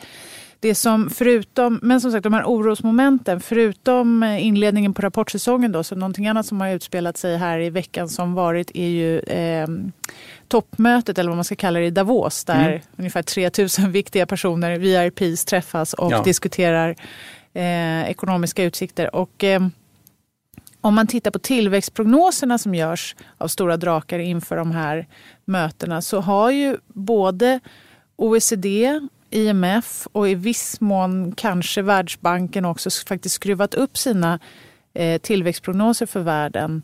det 0.59 0.75
som 0.75 1.09
förutom, 1.09 1.79
men 1.83 2.01
som 2.01 2.11
sagt 2.11 2.23
de 2.23 2.33
här 2.33 2.43
orosmomenten, 2.43 3.39
förutom 3.39 4.23
inledningen 4.23 4.93
på 4.93 5.01
rapportsäsongen 5.01 5.71
då, 5.71 5.83
så 5.83 5.95
någonting 5.95 6.27
annat 6.27 6.45
som 6.45 6.61
har 6.61 6.69
utspelat 6.69 7.17
sig 7.17 7.37
här 7.37 7.59
i 7.59 7.69
veckan 7.69 8.09
som 8.09 8.33
varit 8.33 8.71
är 8.73 8.87
ju 8.87 9.19
eh, 9.19 9.67
toppmötet, 10.47 11.17
eller 11.17 11.29
vad 11.29 11.37
man 11.37 11.45
ska 11.45 11.55
kalla 11.55 11.79
det, 11.79 11.85
i 11.85 11.91
Davos, 11.91 12.45
där 12.45 12.69
mm. 12.69 12.81
ungefär 12.97 13.21
3000 13.21 13.91
viktiga 13.91 14.25
personer, 14.25 14.77
VIPs, 14.77 15.45
träffas 15.45 15.93
och 15.93 16.11
ja. 16.11 16.23
diskuterar 16.23 16.95
eh, 17.53 18.09
ekonomiska 18.09 18.63
utsikter. 18.63 19.15
Och 19.15 19.43
eh, 19.43 19.61
om 20.81 20.95
man 20.95 21.07
tittar 21.07 21.31
på 21.31 21.39
tillväxtprognoserna 21.39 22.57
som 22.57 22.75
görs 22.75 23.15
av 23.37 23.47
stora 23.47 23.77
drakar 23.77 24.19
inför 24.19 24.55
de 24.57 24.71
här 24.71 25.07
mötena 25.45 26.01
så 26.01 26.19
har 26.19 26.51
ju 26.51 26.77
både 26.87 27.59
OECD, 28.15 28.99
IMF 29.29 30.07
och 30.11 30.29
i 30.29 30.35
viss 30.35 30.81
mån 30.81 31.33
kanske 31.37 31.81
Världsbanken 31.81 32.65
också 32.65 32.89
faktiskt 33.07 33.35
skruvat 33.35 33.73
upp 33.73 33.97
sina 33.97 34.39
eh, 34.93 35.21
tillväxtprognoser 35.21 36.05
för 36.05 36.19
världen. 36.19 36.83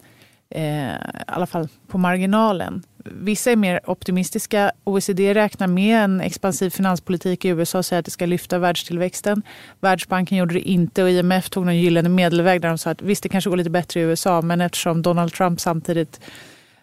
Eh, 0.50 0.94
I 0.94 0.98
alla 1.28 1.46
fall 1.46 1.68
på 1.88 1.98
marginalen. 1.98 2.84
Vissa 3.06 3.52
är 3.52 3.56
mer 3.56 3.90
optimistiska. 3.90 4.72
OECD 4.84 5.34
räknar 5.34 5.68
med 5.68 6.04
en 6.04 6.22
expansiv 6.22 6.70
finanspolitik 6.70 7.46
i 7.46 7.50
USA 7.50 7.78
och 7.78 7.86
säger 7.86 8.00
att 8.00 8.06
det 8.06 8.12
ska 8.12 8.26
lyfta 8.26 8.60
världstillväxten. 8.60 9.42
Världsbanken 9.80 10.38
gjorde 10.38 10.54
det 10.54 10.70
inte 10.70 11.04
och 11.04 11.10
IMF 11.10 11.50
tog 11.50 11.66
någon 11.66 11.78
gyllene 11.78 12.10
medelväg 12.10 12.62
där 12.62 12.70
de 12.70 12.78
sa 12.78 12.90
att 12.90 13.02
visst, 13.02 13.24
det 13.24 13.30
kanske 13.30 13.50
går 13.50 13.58
lite 13.58 13.70
bättre 13.70 14.00
i 14.00 14.04
USA 14.04 14.42
men 14.42 14.62
eftersom 14.62 15.02
Donald 15.02 15.34
Trump 15.34 15.60
samtidigt 15.60 16.20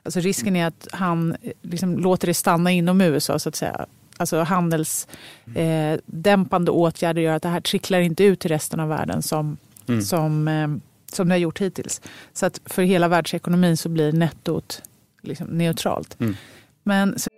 Alltså 0.02 0.20
risken 0.20 0.56
är 0.56 0.66
att 0.66 0.88
han 0.92 1.36
liksom 1.62 1.98
låter 1.98 2.26
det 2.26 2.34
stanna 2.34 2.70
inom 2.70 3.00
USA 3.00 3.38
så 3.38 3.48
att 3.48 3.56
säga. 3.56 3.86
Alltså 4.16 4.42
handelsdämpande 4.42 6.70
eh, 6.70 6.74
åtgärder 6.74 7.22
gör 7.22 7.34
att 7.34 7.42
det 7.42 7.48
här 7.48 7.60
tricklar 7.60 8.00
inte 8.00 8.24
ut 8.24 8.40
till 8.40 8.50
resten 8.50 8.80
av 8.80 8.88
världen 8.88 9.22
som, 9.22 9.56
mm. 9.88 10.02
som, 10.02 10.48
eh, 10.48 10.68
som 11.14 11.28
det 11.28 11.34
har 11.34 11.38
gjort 11.38 11.60
hittills. 11.60 12.00
Så 12.32 12.46
att 12.46 12.60
för 12.64 12.82
hela 12.82 13.08
världsekonomin 13.08 13.76
så 13.76 13.88
blir 13.88 14.12
nettot 14.12 14.82
liksom 15.22 15.46
neutralt. 15.46 16.20
Mm. 16.20 16.36
Men, 16.82 17.18
så... 17.18 17.30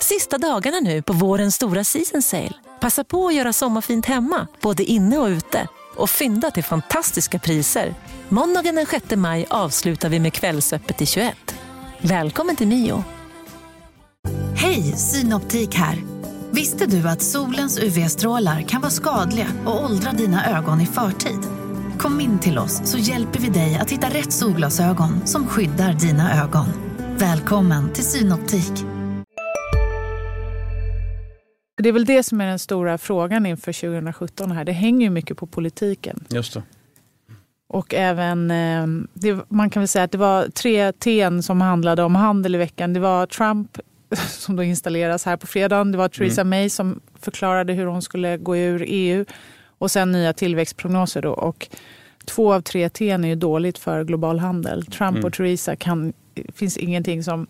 Sista 0.00 0.38
dagarna 0.38 0.80
nu 0.80 1.02
på 1.02 1.12
vårens 1.12 1.54
stora 1.54 1.84
season 1.84 2.22
sale. 2.22 2.52
Passa 2.80 3.04
på 3.04 3.26
att 3.26 3.34
göra 3.34 3.52
sommarfint 3.52 4.06
hemma, 4.06 4.46
både 4.60 4.84
inne 4.84 5.18
och 5.18 5.26
ute. 5.26 5.68
Och 5.96 6.10
fynda 6.10 6.50
till 6.50 6.64
fantastiska 6.64 7.38
priser. 7.38 7.94
Måndagen 8.28 8.74
den 8.74 8.86
6 8.86 9.04
maj 9.16 9.46
avslutar 9.50 10.08
vi 10.08 10.20
med 10.20 10.32
Kvällsöppet 10.32 11.02
i 11.02 11.06
21. 11.06 11.36
Välkommen 12.00 12.56
till 12.56 12.68
Mio. 12.68 13.04
Hej, 14.56 14.82
Synoptik 14.82 15.74
här. 15.74 16.09
Visste 16.52 16.86
du 16.86 17.08
att 17.08 17.22
solens 17.22 17.78
UV-strålar 17.78 18.62
kan 18.62 18.80
vara 18.80 18.90
skadliga 18.90 19.46
och 19.66 19.84
åldra 19.84 20.12
dina 20.12 20.58
ögon 20.58 20.80
i 20.80 20.86
förtid? 20.86 21.38
Kom 21.98 22.20
in 22.20 22.38
till 22.38 22.58
oss 22.58 22.80
så 22.84 22.98
hjälper 22.98 23.40
vi 23.40 23.48
dig 23.48 23.78
att 23.80 23.90
hitta 23.90 24.08
rätt 24.08 24.32
solglasögon 24.32 25.26
som 25.26 25.46
skyddar 25.46 25.92
dina 25.92 26.42
ögon. 26.44 26.66
Välkommen 27.18 27.92
till 27.92 28.04
Synoptik. 28.04 28.72
Det 31.82 31.88
är 31.88 31.92
väl 31.92 32.04
det 32.04 32.22
som 32.22 32.40
är 32.40 32.46
den 32.46 32.58
stora 32.58 32.98
frågan 32.98 33.46
inför 33.46 33.72
2017 33.72 34.50
här. 34.50 34.64
Det 34.64 34.72
hänger 34.72 35.06
ju 35.06 35.10
mycket 35.10 35.36
på 35.36 35.46
politiken. 35.46 36.24
Just 36.28 36.54
det. 36.54 36.62
Och 37.68 37.94
även, 37.94 38.50
eh, 38.50 38.86
det, 39.14 39.38
man 39.48 39.70
kan 39.70 39.80
väl 39.80 39.88
säga 39.88 40.04
att 40.04 40.12
det 40.12 40.18
var 40.18 40.48
tre 40.48 40.92
T 40.92 41.42
som 41.42 41.60
handlade 41.60 42.02
om 42.02 42.14
handel 42.14 42.54
i 42.54 42.58
veckan. 42.58 42.92
Det 42.92 43.00
var 43.00 43.26
Trump 43.26 43.78
som 44.28 44.56
då 44.56 44.62
installeras 44.62 45.24
här 45.24 45.36
på 45.36 45.46
fredagen. 45.46 45.92
Det 45.92 45.98
var 45.98 46.08
Theresa 46.08 46.40
mm. 46.40 46.50
May 46.50 46.70
som 46.70 47.00
förklarade 47.20 47.72
hur 47.72 47.86
hon 47.86 48.02
skulle 48.02 48.36
gå 48.36 48.56
ur 48.56 48.84
EU. 48.86 49.24
Och 49.78 49.90
sen 49.90 50.12
nya 50.12 50.32
tillväxtprognoser. 50.32 51.22
Då. 51.22 51.30
Och 51.30 51.68
två 52.24 52.52
av 52.52 52.60
tre 52.60 52.88
T 52.88 53.10
är 53.10 53.18
ju 53.18 53.34
dåligt 53.34 53.78
för 53.78 54.04
global 54.04 54.38
handel. 54.38 54.86
Trump 54.86 55.16
mm. 55.16 55.24
och 55.24 55.32
Theresa 55.32 55.76
kan, 55.76 56.12
finns 56.54 56.76
ingenting 56.76 57.24
som 57.24 57.46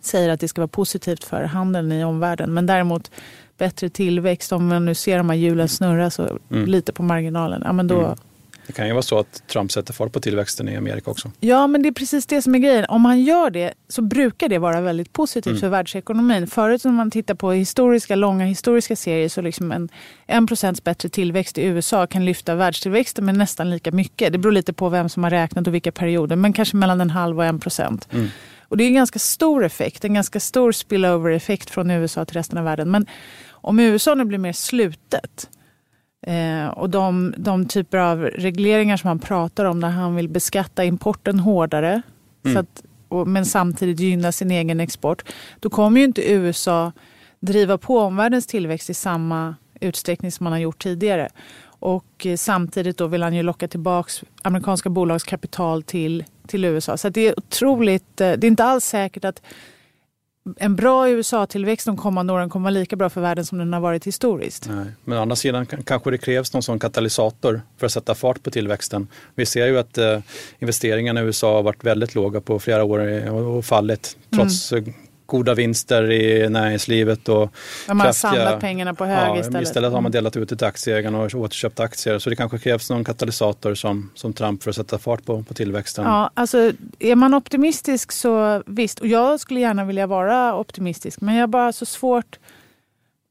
säger 0.00 0.28
att 0.28 0.40
det 0.40 0.48
ska 0.48 0.60
vara 0.60 0.68
positivt 0.68 1.24
för 1.24 1.42
handeln 1.42 1.92
i 1.92 2.04
omvärlden. 2.04 2.54
Men 2.54 2.66
däremot 2.66 3.10
bättre 3.58 3.88
tillväxt, 3.88 4.52
om 4.52 4.66
man 4.66 4.84
nu 4.84 4.94
ser 4.94 5.18
de 5.18 5.30
här 5.30 5.36
hjulen 5.36 5.68
snurra 5.68 6.10
så 6.10 6.38
mm. 6.50 6.66
lite 6.66 6.92
på 6.92 7.02
marginalen, 7.02 7.62
ja 7.64 7.72
men 7.72 7.86
då, 7.86 8.00
mm. 8.00 8.18
Det 8.70 8.74
kan 8.74 8.86
ju 8.86 8.92
vara 8.92 9.02
så 9.02 9.18
att 9.18 9.48
Trump 9.48 9.72
sätter 9.72 9.92
fart 9.92 10.12
på 10.12 10.20
tillväxten 10.20 10.68
i 10.68 10.76
Amerika 10.76 11.10
också. 11.10 11.30
Ja, 11.40 11.66
men 11.66 11.82
det 11.82 11.88
är 11.88 11.92
precis 11.92 12.26
det 12.26 12.42
som 12.42 12.54
är 12.54 12.58
grejen. 12.58 12.84
Om 12.88 13.04
han 13.04 13.22
gör 13.22 13.50
det 13.50 13.74
så 13.88 14.02
brukar 14.02 14.48
det 14.48 14.58
vara 14.58 14.80
väldigt 14.80 15.12
positivt 15.12 15.46
mm. 15.46 15.60
för 15.60 15.68
världsekonomin. 15.68 16.46
Förut 16.46 16.84
när 16.84 16.92
man 16.92 17.10
tittar 17.10 17.34
på 17.34 17.52
historiska, 17.52 18.16
långa 18.16 18.44
historiska 18.44 18.96
serier 18.96 19.28
så 19.28 19.40
liksom 19.40 19.72
en, 19.72 19.88
en 20.26 20.46
procents 20.46 20.84
bättre 20.84 21.08
tillväxt 21.08 21.58
i 21.58 21.62
USA 21.62 22.06
kan 22.06 22.24
lyfta 22.24 22.54
världstillväxten 22.54 23.24
med 23.24 23.34
nästan 23.34 23.70
lika 23.70 23.92
mycket. 23.92 24.32
Det 24.32 24.38
beror 24.38 24.52
lite 24.52 24.72
på 24.72 24.88
vem 24.88 25.08
som 25.08 25.24
har 25.24 25.30
räknat 25.30 25.66
och 25.66 25.74
vilka 25.74 25.92
perioder, 25.92 26.36
men 26.36 26.52
kanske 26.52 26.76
mellan 26.76 27.00
en 27.00 27.10
halv 27.10 27.38
och 27.38 27.44
en 27.44 27.60
procent. 27.60 28.08
Mm. 28.12 28.26
Och 28.62 28.76
det 28.76 28.84
är 28.84 28.88
en 28.88 28.94
ganska 28.94 29.18
stor 29.18 29.64
effekt, 29.64 30.04
en 30.04 30.14
ganska 30.14 30.40
stor 30.40 30.72
spillover-effekt 30.72 31.70
från 31.70 31.90
USA 31.90 32.24
till 32.24 32.36
resten 32.36 32.58
av 32.58 32.64
världen. 32.64 32.90
Men 32.90 33.06
om 33.50 33.80
USA 33.80 34.14
nu 34.14 34.24
blir 34.24 34.38
mer 34.38 34.52
slutet 34.52 35.48
Eh, 36.26 36.68
och 36.68 36.90
de, 36.90 37.34
de 37.36 37.66
typer 37.66 37.98
av 37.98 38.22
regleringar 38.22 38.96
som 38.96 39.08
han 39.08 39.18
pratar 39.18 39.64
om 39.64 39.80
där 39.80 39.88
han 39.88 40.16
vill 40.16 40.28
beskatta 40.28 40.84
importen 40.84 41.38
hårdare 41.38 42.02
mm. 42.44 42.54
så 42.54 42.60
att, 42.60 42.82
och, 43.08 43.28
men 43.28 43.46
samtidigt 43.46 44.00
gynna 44.00 44.32
sin 44.32 44.50
egen 44.50 44.80
export. 44.80 45.22
Då 45.60 45.70
kommer 45.70 46.00
ju 46.00 46.06
inte 46.06 46.32
USA 46.32 46.92
driva 47.40 47.78
på 47.78 47.98
omvärldens 47.98 48.46
tillväxt 48.46 48.90
i 48.90 48.94
samma 48.94 49.54
utsträckning 49.80 50.32
som 50.32 50.44
man 50.44 50.52
har 50.52 50.60
gjort 50.60 50.82
tidigare. 50.82 51.28
Och 51.62 52.26
eh, 52.26 52.36
samtidigt 52.36 52.98
då 52.98 53.06
vill 53.06 53.22
han 53.22 53.34
ju 53.34 53.42
locka 53.42 53.68
tillbaka 53.68 54.12
amerikanska 54.42 54.88
bolags 54.90 55.24
kapital 55.24 55.82
till, 55.82 56.24
till 56.46 56.64
USA. 56.64 56.96
Så 56.96 57.08
det 57.08 57.28
är 57.28 57.38
otroligt, 57.38 58.20
eh, 58.20 58.32
det 58.32 58.46
är 58.46 58.48
inte 58.48 58.64
alls 58.64 58.84
säkert 58.84 59.24
att 59.24 59.42
en 60.56 60.76
bra 60.76 61.10
USA-tillväxt 61.10 61.86
de 61.86 61.96
kommande 61.96 62.32
åren 62.32 62.50
kommer 62.50 62.64
vara 62.64 62.80
lika 62.80 62.96
bra 62.96 63.10
för 63.10 63.20
världen 63.20 63.46
som 63.46 63.58
den 63.58 63.72
har 63.72 63.80
varit 63.80 64.06
historiskt. 64.06 64.68
Nej. 64.68 64.86
Men 65.04 65.18
å 65.18 65.22
andra 65.22 65.36
sidan 65.36 65.66
kanske 65.66 66.10
det 66.10 66.18
krävs 66.18 66.52
någon 66.52 66.62
sån 66.62 66.78
katalysator 66.78 67.62
för 67.78 67.86
att 67.86 67.92
sätta 67.92 68.14
fart 68.14 68.42
på 68.42 68.50
tillväxten. 68.50 69.08
Vi 69.34 69.46
ser 69.46 69.66
ju 69.66 69.78
att 69.78 69.98
eh, 69.98 70.18
investeringarna 70.58 71.20
i 71.20 71.24
USA 71.24 71.54
har 71.54 71.62
varit 71.62 71.84
väldigt 71.84 72.14
låga 72.14 72.40
på 72.40 72.58
flera 72.58 72.84
år 72.84 73.30
och 73.30 73.64
fallit 73.64 74.16
trots 74.30 74.72
mm 74.72 74.94
goda 75.30 75.54
vinster 75.54 76.10
i 76.10 76.48
näringslivet. 76.48 77.28
Och 77.28 77.50
ja, 77.88 77.94
man 77.94 78.06
kraftiga, 78.06 78.30
samlat 78.30 78.60
pengarna 78.60 78.94
på 78.94 79.04
hög 79.04 79.28
ja, 79.28 79.40
istället. 79.40 79.62
Istället 79.62 79.92
har 79.92 80.00
man 80.00 80.12
delat 80.12 80.36
ut 80.36 80.48
det 80.48 80.56
till 80.56 80.66
aktieägarna 80.66 81.18
och 81.18 81.34
återköpt 81.34 81.80
aktier. 81.80 82.18
Så 82.18 82.30
det 82.30 82.36
kanske 82.36 82.58
krävs 82.58 82.90
någon 82.90 83.04
katalysator 83.04 83.74
som, 83.74 84.10
som 84.14 84.32
Trump 84.32 84.62
för 84.62 84.70
att 84.70 84.76
sätta 84.76 84.98
fart 84.98 85.24
på, 85.24 85.42
på 85.42 85.54
tillväxten. 85.54 86.04
Ja, 86.04 86.30
alltså, 86.34 86.72
är 86.98 87.14
man 87.14 87.34
optimistisk 87.34 88.12
så 88.12 88.62
visst. 88.66 88.98
Och 88.98 89.06
jag 89.06 89.40
skulle 89.40 89.60
gärna 89.60 89.84
vilja 89.84 90.06
vara 90.06 90.56
optimistisk. 90.56 91.20
Men 91.20 91.34
jag 91.34 91.42
har 91.42 91.48
bara 91.48 91.72
så 91.72 91.86
svårt 91.86 92.38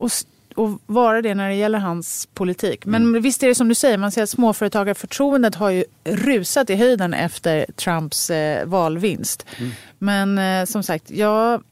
att 0.04 0.26
att 0.56 0.80
vara 0.86 1.22
det 1.22 1.36
när 1.36 1.50
det 1.50 1.56
gäller 1.56 1.80
hans 1.80 2.28
politik. 2.34 2.86
Men 2.86 3.02
mm. 3.02 3.22
visst 3.22 3.44
är 3.44 3.48
det 3.48 3.56
som 3.56 3.68
du 3.68 3.76
säger, 3.76 3.98
man 3.98 4.12
ser 4.12 4.24
att 4.24 4.30
småföretagarförtroendet 4.30 5.56
har 5.56 5.70
ju 5.70 5.84
rusat 6.04 6.70
i 6.70 6.76
höjden 6.76 7.14
efter 7.14 7.66
Trumps 7.76 8.30
eh, 8.30 8.66
valvinst. 8.66 9.46
Mm. 9.58 9.72
Men 10.00 10.38
eh, 10.38 10.66
som 10.66 10.84
sagt, 10.84 11.12
jag 11.12 11.64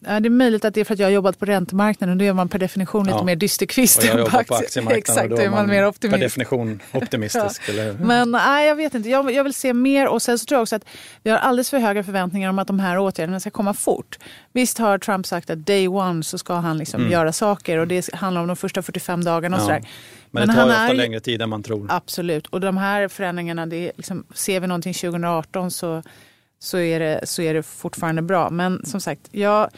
Ja, 0.00 0.20
det 0.20 0.28
är 0.28 0.30
möjligt 0.30 0.64
att 0.64 0.74
det 0.74 0.80
är 0.80 0.84
för 0.84 0.94
att 0.94 1.00
jag 1.00 1.06
har 1.06 1.12
jobbat 1.12 1.38
på 1.38 1.44
räntemarknaden 1.44 2.12
och 2.12 2.18
då 2.18 2.24
är 2.24 2.32
man 2.32 2.48
per 2.48 2.58
definition 2.58 3.06
lite 3.06 3.24
mer 3.24 3.36
dysterkvist. 3.36 3.98
Och 3.98 4.04
jag 4.04 4.18
jobbar 4.18 4.42
på 4.42 4.54
aktiemarknaden 4.54 4.98
Exakt, 4.98 5.30
och 5.30 5.38
då 5.38 5.42
är 5.42 5.50
man, 5.50 5.68
mer 5.68 5.86
optimist. 5.86 6.14
per 6.14 6.24
definition 6.24 6.80
optimistisk. 6.92 7.62
ja. 7.66 7.72
eller? 7.72 7.92
Men 7.92 8.30
nej, 8.30 8.68
jag 8.68 8.76
vet 8.76 8.94
inte. 8.94 9.08
Jag, 9.08 9.32
jag, 9.32 9.44
vill 9.44 9.54
se 9.54 9.74
mer 9.74 10.08
och 10.08 10.22
sen 10.22 10.38
så 10.38 10.46
tror 10.46 10.56
jag 10.56 10.62
också 10.62 10.76
att 10.76 10.84
vi 11.22 11.30
har 11.30 11.38
alldeles 11.38 11.70
för 11.70 11.78
höga 11.78 12.04
förväntningar 12.04 12.50
om 12.50 12.58
att 12.58 12.66
de 12.66 12.80
här 12.80 12.98
åtgärderna 12.98 13.40
ska 13.40 13.50
komma 13.50 13.74
fort. 13.74 14.18
Visst 14.52 14.78
har 14.78 14.98
Trump 14.98 15.26
sagt 15.26 15.50
att 15.50 15.66
day 15.66 15.88
one 15.88 16.22
så 16.22 16.38
ska 16.38 16.54
han 16.54 16.78
liksom 16.78 17.00
mm. 17.00 17.12
göra 17.12 17.32
saker 17.32 17.78
och 17.78 17.88
det 17.88 18.14
handlar 18.14 18.40
om 18.40 18.46
de 18.46 18.56
första 18.56 18.82
45 18.82 19.24
dagarna 19.24 19.56
och 19.56 19.62
ja. 19.62 19.66
sådär. 19.66 19.80
Men, 19.80 19.88
Men 20.30 20.48
det 20.48 20.54
tar 20.54 20.66
ju 20.66 20.72
ofta 20.72 20.92
längre 20.92 21.20
tid 21.20 21.42
än 21.42 21.48
man 21.48 21.62
tror. 21.62 21.86
Absolut. 21.90 22.46
Och 22.46 22.60
de 22.60 22.76
här 22.76 23.08
förändringarna, 23.08 23.66
det 23.66 23.92
liksom, 23.96 24.24
ser 24.34 24.60
vi 24.60 24.66
någonting 24.66 24.94
2018 24.94 25.70
så, 25.70 26.02
så, 26.58 26.78
är 26.78 27.00
det, 27.00 27.20
så 27.24 27.42
är 27.42 27.54
det 27.54 27.62
fortfarande 27.62 28.22
bra. 28.22 28.50
Men 28.50 28.86
som 28.86 29.00
sagt, 29.00 29.20
jag 29.30 29.70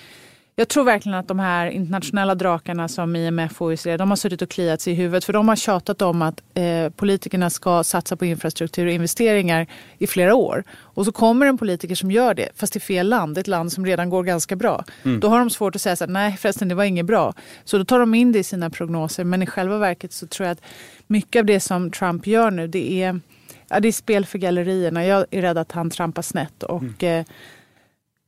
jag 0.58 0.68
tror 0.68 0.84
verkligen 0.84 1.18
att 1.18 1.28
de 1.28 1.38
här 1.38 1.66
internationella 1.66 2.34
drakarna 2.34 2.88
som 2.88 3.16
IMF 3.16 3.62
och 3.62 3.66
OECD, 3.66 3.96
de 3.96 4.10
har 4.10 4.16
suttit 4.16 4.42
och 4.42 4.50
kliat 4.50 4.80
sig 4.80 4.92
i 4.92 4.96
huvudet. 4.96 5.24
För 5.24 5.32
de 5.32 5.48
har 5.48 5.56
tjatat 5.56 6.02
om 6.02 6.22
att 6.22 6.42
eh, 6.54 6.90
politikerna 6.90 7.50
ska 7.50 7.84
satsa 7.84 8.16
på 8.16 8.24
infrastruktur 8.24 8.86
och 8.86 8.92
investeringar 8.92 9.66
i 9.98 10.06
flera 10.06 10.34
år. 10.34 10.64
Och 10.70 11.04
så 11.04 11.12
kommer 11.12 11.46
en 11.46 11.58
politiker 11.58 11.94
som 11.94 12.10
gör 12.10 12.34
det, 12.34 12.48
fast 12.56 12.76
i 12.76 12.80
fel 12.80 13.08
land, 13.08 13.38
ett 13.38 13.46
land 13.46 13.72
som 13.72 13.86
redan 13.86 14.10
går 14.10 14.22
ganska 14.22 14.56
bra. 14.56 14.84
Mm. 15.04 15.20
Då 15.20 15.28
har 15.28 15.38
de 15.38 15.50
svårt 15.50 15.74
att 15.74 15.82
säga 15.82 15.92
att 15.92 16.10
nej 16.10 16.36
förresten 16.36 16.68
det 16.68 16.74
var 16.74 16.84
inget 16.84 17.06
bra. 17.06 17.34
Så 17.64 17.78
då 17.78 17.84
tar 17.84 17.98
de 17.98 18.14
in 18.14 18.32
det 18.32 18.38
i 18.38 18.44
sina 18.44 18.70
prognoser. 18.70 19.24
Men 19.24 19.42
i 19.42 19.46
själva 19.46 19.78
verket 19.78 20.12
så 20.12 20.26
tror 20.26 20.46
jag 20.46 20.52
att 20.52 20.62
mycket 21.06 21.40
av 21.40 21.46
det 21.46 21.60
som 21.60 21.90
Trump 21.90 22.26
gör 22.26 22.50
nu, 22.50 22.66
det 22.66 23.02
är 23.02 23.20
Ja, 23.68 23.80
det 23.80 23.88
är 23.88 23.92
spel 23.92 24.26
för 24.26 24.38
gallerierna. 24.38 25.06
Jag 25.06 25.26
är 25.30 25.42
rädd 25.42 25.58
att 25.58 25.72
han 25.72 25.90
trampar 25.90 26.22
snett. 26.22 26.62
Och, 26.62 27.02
mm. 27.02 27.20
eh, 27.20 27.26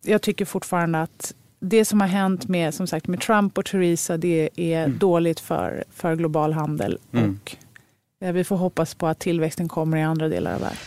jag 0.04 0.22
tycker 0.22 0.44
fortfarande 0.44 1.02
att 1.02 1.34
det 1.60 1.84
som 1.84 2.00
har 2.00 2.08
hänt 2.08 2.48
med, 2.48 2.74
som 2.74 2.86
sagt, 2.86 3.08
med 3.08 3.20
Trump 3.20 3.58
och 3.58 3.64
Theresa 3.64 4.16
det 4.16 4.50
är 4.56 4.84
mm. 4.84 4.98
dåligt 4.98 5.40
för, 5.40 5.84
för 5.90 6.16
global 6.16 6.52
handel. 6.52 6.98
Mm. 7.12 7.40
Och 7.42 7.56
eh, 8.20 8.32
vi 8.32 8.44
får 8.44 8.56
hoppas 8.56 8.94
på 8.94 9.06
att 9.06 9.18
tillväxten 9.18 9.68
kommer 9.68 9.96
i 9.96 10.02
andra 10.02 10.28
delar 10.28 10.54
av 10.54 10.60
världen. 10.60 10.78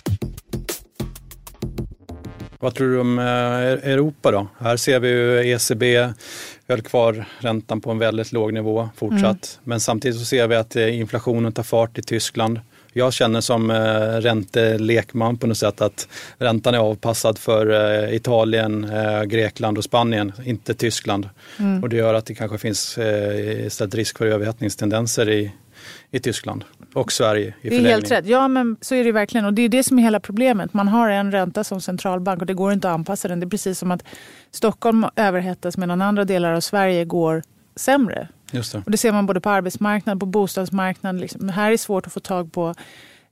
Vad 2.59 2.75
tror 2.75 2.89
du 2.89 2.99
om 2.99 3.19
eh, 3.19 3.25
Europa 3.25 4.31
då? 4.31 4.47
Här 4.59 4.77
ser 4.77 4.99
vi 4.99 5.09
ju 5.09 5.51
ECB 5.51 6.13
höll 6.67 6.81
kvar 6.81 7.25
räntan 7.39 7.81
på 7.81 7.91
en 7.91 7.99
väldigt 7.99 8.31
låg 8.31 8.53
nivå 8.53 8.89
fortsatt. 8.95 9.23
Mm. 9.23 9.63
Men 9.63 9.79
samtidigt 9.79 10.19
så 10.19 10.25
ser 10.25 10.47
vi 10.47 10.55
att 10.55 10.75
eh, 10.75 10.99
inflationen 10.99 11.53
tar 11.53 11.63
fart 11.63 11.97
i 11.97 12.01
Tyskland. 12.01 12.59
Jag 12.93 13.13
känner 13.13 13.41
som 13.41 13.71
eh, 13.71 13.75
räntelekman 14.21 15.37
på 15.37 15.47
något 15.47 15.57
sätt 15.57 15.81
att 15.81 16.07
räntan 16.37 16.75
är 16.75 16.79
avpassad 16.79 17.37
för 17.37 17.69
eh, 17.69 18.15
Italien, 18.15 18.83
eh, 18.83 19.23
Grekland 19.23 19.77
och 19.77 19.83
Spanien, 19.83 20.31
inte 20.45 20.73
Tyskland. 20.73 21.29
Mm. 21.59 21.83
Och 21.83 21.89
det 21.89 21.95
gör 21.95 22.13
att 22.13 22.25
det 22.25 22.35
kanske 22.35 22.57
finns 22.57 22.97
eh, 22.97 23.65
istället 23.65 23.95
risk 23.95 24.17
för 24.17 24.25
överhettningstendenser 24.25 25.29
i, 25.29 25.51
i 26.11 26.19
Tyskland 26.19 26.63
och 26.93 27.11
Sverige 27.11 27.53
i 27.61 27.69
Det 27.69 27.75
är 27.75 27.81
helt 27.81 28.11
rätt. 28.11 28.25
Ja, 28.25 28.47
men 28.47 28.77
så 28.81 28.95
är 28.95 29.03
det 29.03 29.11
verkligen. 29.11 29.45
Och 29.45 29.53
det 29.53 29.61
är 29.61 29.69
det 29.69 29.83
som 29.83 29.99
är 29.99 30.03
hela 30.03 30.19
problemet. 30.19 30.73
Man 30.73 30.87
har 30.87 31.09
en 31.09 31.31
ränta 31.31 31.63
som 31.63 31.81
centralbank 31.81 32.41
och 32.41 32.47
det 32.47 32.53
går 32.53 32.73
inte 32.73 32.89
att 32.89 32.93
anpassa 32.93 33.27
den. 33.27 33.39
Det 33.39 33.45
är 33.45 33.49
precis 33.49 33.79
som 33.79 33.91
att 33.91 34.03
Stockholm 34.51 35.05
överhettas 35.15 35.77
medan 35.77 36.01
andra 36.01 36.25
delar 36.25 36.53
av 36.53 36.61
Sverige 36.61 37.05
går 37.05 37.43
sämre. 37.75 38.27
Just 38.53 38.71
det. 38.71 38.81
Och 38.85 38.91
det 38.91 38.97
ser 38.97 39.11
man 39.11 39.25
både 39.25 39.41
på 39.41 39.49
arbetsmarknaden, 39.49 40.19
på 40.19 40.25
bostadsmarknaden. 40.25 41.21
Liksom. 41.21 41.49
Här 41.49 41.67
är 41.67 41.71
det 41.71 41.77
svårt 41.77 42.07
att 42.07 42.13
få 42.13 42.19
tag 42.19 42.51
på, 42.51 42.73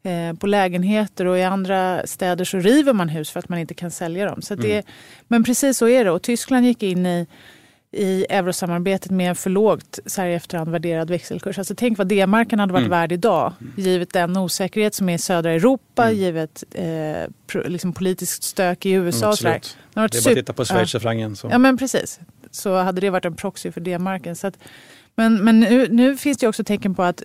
eh, 0.04 0.34
på 0.40 0.48
lägenheter 0.48 1.26
och 1.26 1.38
i 1.38 1.44
andra 1.44 2.08
städer 2.08 2.46
så 2.46 2.58
river 2.58 2.94
man 2.94 3.10
hus 3.10 3.30
för 3.30 3.40
att 3.40 3.50
man 3.50 3.60
inte 3.60 3.74
kan 3.74 3.92
sälja 3.92 4.26
dem. 4.26 4.42
Så 4.42 4.56
det, 4.56 4.74
mm. 4.74 4.86
Men 5.28 5.44
precis 5.44 5.78
så 5.78 5.88
är 5.88 6.06
det. 6.06 6.12
Och 6.12 6.22
Tyskland 6.22 6.66
gick 6.66 6.84
in 6.84 7.06
i 7.06 7.28
i 7.94 8.26
eurosamarbetet 8.30 9.12
med 9.12 9.30
en 9.30 9.36
för 9.36 9.50
lågt 9.50 10.00
så 10.06 10.22
här 10.22 10.28
i 10.28 10.34
efterhand 10.34 10.72
värderad 10.72 11.10
växelkurs. 11.10 11.58
Alltså 11.58 11.76
tänk 11.76 11.98
vad 11.98 12.08
D-marken 12.08 12.60
hade 12.60 12.74
varit 12.74 12.86
mm. 12.86 13.00
värd 13.00 13.12
idag 13.12 13.54
givet 13.78 14.14
den 14.14 14.38
osäkerhet 14.38 14.96
som 14.96 15.10
är 15.10 15.14
i 15.14 15.18
södra 15.18 15.52
Europa, 15.52 16.04
mm. 16.04 16.18
givet 16.18 16.64
eh, 16.72 17.64
liksom 17.66 17.94
politiskt 17.94 18.44
stök 18.44 18.86
i 18.86 18.92
USA. 18.92 19.26
Mm, 19.26 19.34
det 19.44 19.48
är 19.48 19.64
bara 19.96 20.06
att 20.06 20.12
titta 20.12 20.54
på 20.54 20.66
schweizerfrancen. 20.66 21.50
Ja. 21.50 21.56
ja 21.56 21.58
men 21.58 21.78
precis. 21.78 22.20
Så 22.52 22.76
hade 22.76 23.02
det 23.02 23.10
varit 23.10 23.26
en 23.26 23.36
proxy 23.36 23.72
för 23.72 23.82
D-marken. 23.82 24.36
Men 25.16 25.44
men 25.44 25.60
nu, 25.60 25.88
nu 25.92 26.18
finns 26.18 26.38
det 26.38 26.48
också 26.48 26.64
tecken 26.64 26.96
på 26.96 27.04
att 27.04 27.24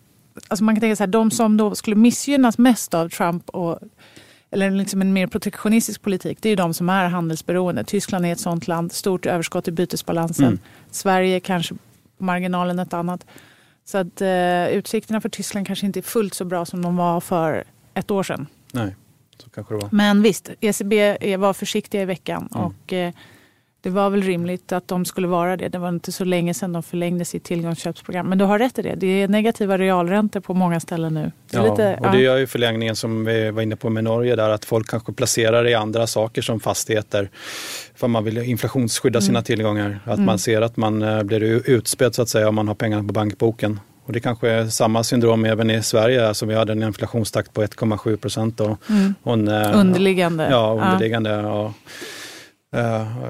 alltså 0.49 0.65
man 0.65 0.75
kan 0.75 0.81
tänka 0.81 0.97
så 0.97 1.03
här, 1.03 1.09
de 1.09 1.31
som 1.31 1.57
då 1.57 1.75
skulle 1.75 1.97
missgynnas 1.97 2.59
mest 2.59 2.95
av 2.95 3.09
Trump 3.09 3.51
och 3.51 3.79
eller 4.51 4.71
liksom 4.71 5.01
en 5.01 5.13
mer 5.13 5.27
protektionistisk 5.27 6.03
politik, 6.03 6.39
det 6.41 6.49
är 6.49 6.51
ju 6.51 6.57
de 6.57 6.75
som 6.75 6.89
är 6.89 7.09
handelsberoende. 7.09 7.85
Tyskland 7.85 8.27
är 8.27 8.33
ett 8.33 8.41
sånt 8.41 8.69
land, 8.69 8.93
stort 8.93 9.27
överskott 9.27 9.69
i 9.69 9.73
bytesbalansen. 9.73 10.47
Mm. 10.47 10.59
Sverige 10.91 11.41
kanske 11.41 11.75
på 12.19 12.25
marginalen 12.25 12.79
ett 12.79 12.93
annat. 12.93 13.27
Så 13.85 13.99
att 13.99 14.21
eh, 14.21 14.69
utsikterna 14.69 15.21
för 15.21 15.29
Tyskland 15.29 15.67
kanske 15.67 15.87
inte 15.87 16.01
är 16.01 16.03
fullt 16.03 16.35
så 16.35 16.45
bra 16.45 16.65
som 16.65 16.83
de 16.83 16.97
var 16.97 17.21
för 17.21 17.65
ett 17.95 18.11
år 18.11 18.23
sedan. 18.23 18.47
Nej, 18.73 18.97
så 19.39 19.51
kanske 19.51 19.75
det 19.75 19.79
var. 19.79 19.89
Men 19.93 20.23
visst, 20.23 20.51
ECB 20.61 21.37
var 21.37 21.53
försiktiga 21.53 22.03
i 22.03 22.05
veckan. 22.05 22.49
Mm. 22.55 22.67
och 22.67 22.93
eh, 22.93 23.13
det 23.87 23.93
var 23.93 24.11
väl 24.11 24.23
rimligt 24.23 24.73
att 24.73 24.89
de 24.89 25.05
skulle 25.05 25.27
vara 25.27 25.57
det. 25.57 25.69
Det 25.69 25.79
var 25.79 25.89
inte 25.89 26.13
så 26.13 26.25
länge 26.25 26.55
sedan 26.55 26.73
de 26.73 26.83
förlängde 26.83 27.25
sitt 27.25 27.45
tillgångsköpsprogram. 27.45 28.27
Men 28.27 28.39
du 28.39 28.45
har 28.45 28.59
rätt 28.59 28.79
i 28.79 28.83
det. 28.83 28.95
Det 28.95 29.07
är 29.07 29.29
negativa 29.29 29.79
realräntor 29.79 30.41
på 30.41 30.55
många 30.55 30.81
ställen 30.81 31.15
nu. 31.15 31.33
Ja, 31.51 31.71
lite, 31.71 31.99
och 32.01 32.13
det 32.13 32.21
gör 32.21 32.37
ju 32.37 32.47
förlängningen 32.47 32.97
som 32.97 33.25
vi 33.25 33.51
var 33.51 33.63
inne 33.63 33.77
på 33.77 33.91
med 33.91 34.05
Norge 34.05 34.37
där 34.37 34.51
att 34.51 34.65
folk 34.65 34.91
kanske 34.91 35.13
placerar 35.13 35.67
i 35.67 35.75
andra 35.75 36.07
saker 36.07 36.43
som 36.43 36.61
fastigheter 36.61 37.31
för 37.95 38.09
man 38.09 38.25
vill 38.25 38.39
inflationsskydda 38.39 39.21
sina 39.21 39.39
mm. 39.39 39.45
tillgångar. 39.45 40.01
Att 40.05 40.15
mm. 40.15 40.27
man 40.27 40.39
ser 40.39 40.63
att 40.63 40.77
man 40.77 41.03
eh, 41.03 41.23
blir 41.23 41.43
utspädd 41.71 42.15
så 42.15 42.23
att 42.23 42.29
säga 42.29 42.49
om 42.49 42.55
man 42.55 42.69
har 42.69 42.75
pengarna 42.75 43.03
på 43.03 43.13
bankboken. 43.13 43.81
Och 44.05 44.13
det 44.13 44.21
kanske 44.21 44.51
är 44.51 44.67
samma 44.67 45.05
syndrom 45.05 45.45
även 45.45 45.71
i 45.71 45.83
Sverige. 45.83 46.29
Alltså 46.29 46.47
vi 46.47 46.55
hade 46.55 46.73
en 46.73 46.83
inflationstakt 46.83 47.53
på 47.53 47.63
1,7 47.63 48.17
procent. 48.17 48.61
Och, 48.61 48.79
mm. 48.91 49.15
och 49.23 49.33
en, 49.33 49.49
eh, 49.49 49.81
underliggande. 49.81 50.49
Ja, 50.51 50.81
underliggande. 50.83 51.31
Ja. 51.31 51.61
Och, 51.61 51.73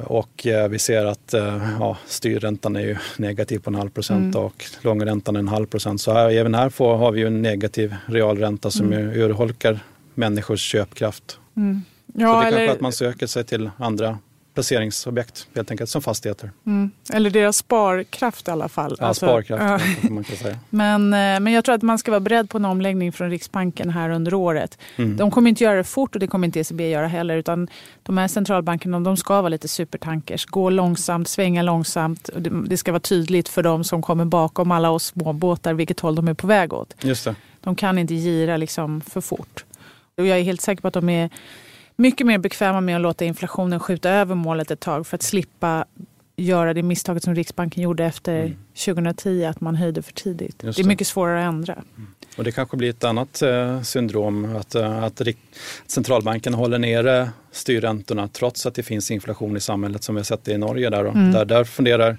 och 0.05 0.47
eh, 0.47 0.69
vi 0.69 0.79
ser 0.79 1.05
att 1.05 1.35
eh, 1.35 1.69
ja, 1.81 1.97
styrräntan 2.07 2.77
är 2.77 2.81
ju 2.81 2.97
negativ 3.17 3.59
på 3.59 3.71
en 3.71 3.75
halv 3.75 3.91
procent 3.91 4.35
mm. 4.35 4.47
och 4.47 4.65
långräntan 4.81 5.37
är 5.37 5.41
en 5.41 5.49
halv 5.49 5.67
procent. 5.67 6.01
Så 6.01 6.13
här, 6.13 6.31
även 6.31 6.55
här 6.55 6.69
får, 6.69 6.97
har 6.97 7.13
vi 7.13 7.21
ju 7.21 7.27
en 7.27 7.43
negativ 7.43 7.95
realränta 8.07 8.71
som 8.71 8.93
mm. 8.93 9.11
urholkar 9.11 9.81
människors 10.15 10.61
köpkraft. 10.61 11.39
Mm. 11.57 11.83
Ja, 12.15 12.35
så 12.35 12.41
det 12.41 12.47
är 12.47 12.49
eller... 12.49 12.59
kanske 12.59 12.73
att 12.73 12.81
man 12.81 12.93
söker 12.93 13.27
sig 13.27 13.45
till 13.45 13.71
andra 13.79 14.19
placeringsobjekt 14.57 15.49
helt 15.55 15.71
enkelt 15.71 15.91
som 15.91 16.03
fastigheter. 16.03 16.51
Mm. 16.67 16.91
Eller 17.13 17.31
deras 17.31 17.57
sparkraft 17.57 18.49
i 18.49 18.51
alla 18.51 18.69
fall. 18.69 18.97
Ja, 19.01 19.07
alltså, 19.07 19.27
sparkraft 19.27 19.85
ja. 20.03 20.11
man 20.11 20.25
kan 20.25 20.37
säga. 20.37 20.59
men, 20.71 21.13
eh, 21.13 21.41
men 21.41 21.53
jag 21.53 21.65
tror 21.65 21.75
att 21.75 21.83
man 21.83 21.99
ska 21.99 22.11
vara 22.11 22.21
beredd 22.21 22.51
på 22.51 22.59
en 22.59 22.65
omläggning 22.65 23.13
från 23.13 23.31
Riksbanken 23.31 23.91
här 23.91 24.11
under 24.11 24.35
året. 24.35 24.79
Mm. 24.97 25.17
De 25.17 25.31
kommer 25.31 25.49
inte 25.51 25.65
göra 25.65 25.77
det 25.77 25.85
fort 25.85 26.15
och 26.15 26.21
det 26.21 26.27
kommer 26.27 26.47
inte 26.47 26.61
ECB 26.61 26.91
göra 26.91 27.07
heller. 27.07 27.37
Utan 27.37 27.69
de 28.03 28.19
här 28.19 28.29
centralbankerna 28.29 29.01
de 29.01 29.17
ska 29.17 29.35
vara 29.35 29.49
lite 29.49 29.69
supertankers. 29.69 30.47
Gå 30.47 30.71
långsamt, 30.71 31.29
svänga 31.29 31.63
långsamt. 31.63 32.31
Det 32.69 32.77
ska 32.77 32.93
vara 32.93 33.01
tydligt 33.01 33.49
för 33.49 33.63
de 33.63 33.85
som 33.85 34.03
kommer 34.03 34.25
bakom 34.25 34.71
alla 34.71 34.91
oss 34.91 35.05
småbåtar 35.05 35.75
vilket 35.75 36.01
håll 36.01 36.15
de 36.15 36.29
är 36.29 36.35
på 36.35 36.47
väg 36.47 36.73
åt. 36.73 36.95
Just 37.03 37.25
det. 37.25 37.35
De 37.61 37.77
kan 37.77 37.99
inte 37.99 38.15
gira 38.15 38.57
liksom 38.57 39.01
för 39.01 39.21
fort. 39.21 39.65
Och 40.17 40.27
jag 40.27 40.39
är 40.39 40.43
helt 40.43 40.61
säker 40.61 40.83
på 40.83 40.89
att 40.89 40.95
de 40.95 41.09
är 41.09 41.31
mycket 41.97 42.27
mer 42.27 42.39
bekväma 42.39 42.81
med 42.81 42.97
att 42.97 43.03
låta 43.03 43.25
inflationen 43.25 43.81
skjuta 43.81 44.11
över 44.11 44.35
målet 44.35 44.71
ett 44.71 44.81
tag 44.81 45.07
för 45.07 45.15
att 45.15 45.23
slippa 45.23 45.85
göra 46.37 46.75
det 46.75 46.83
misstaget 46.83 47.23
som 47.23 47.35
Riksbanken 47.35 47.83
gjorde 47.83 48.05
efter 48.05 48.41
mm. 48.41 48.57
2010, 48.85 49.45
att 49.45 49.61
man 49.61 49.75
höjde 49.75 50.03
för 50.03 50.13
tidigt. 50.13 50.59
Det. 50.59 50.77
det. 50.77 50.83
är 50.83 50.85
mycket 50.85 51.07
svårare 51.07 51.41
att 51.41 51.49
ändra. 51.49 51.73
Mm. 51.73 52.09
Och 52.37 52.45
det 52.45 52.53
kanske 52.53 52.77
blir 52.77 52.91
ett 52.91 53.05
annat 53.05 53.43
eh, 53.43 53.83
syndrom, 53.83 54.57
att, 54.57 54.75
eh, 54.75 55.03
att 55.03 55.23
centralbanken 55.87 56.55
håller 56.55 56.79
nere 56.79 57.31
styrräntorna 57.53 58.29
trots 58.29 58.67
att 58.67 58.75
det 58.75 58.83
finns 58.83 59.11
inflation 59.11 59.57
i 59.57 59.61
samhället 59.61 60.05
som 60.05 60.15
vi 60.15 60.19
har 60.19 60.25
sett 60.25 60.45
det 60.45 60.53
i 60.53 60.59
Norge. 60.59 60.91
Där, 60.91 61.05
mm. 61.05 61.33
där, 61.33 61.45
där 61.45 61.65
funderar 61.65 62.19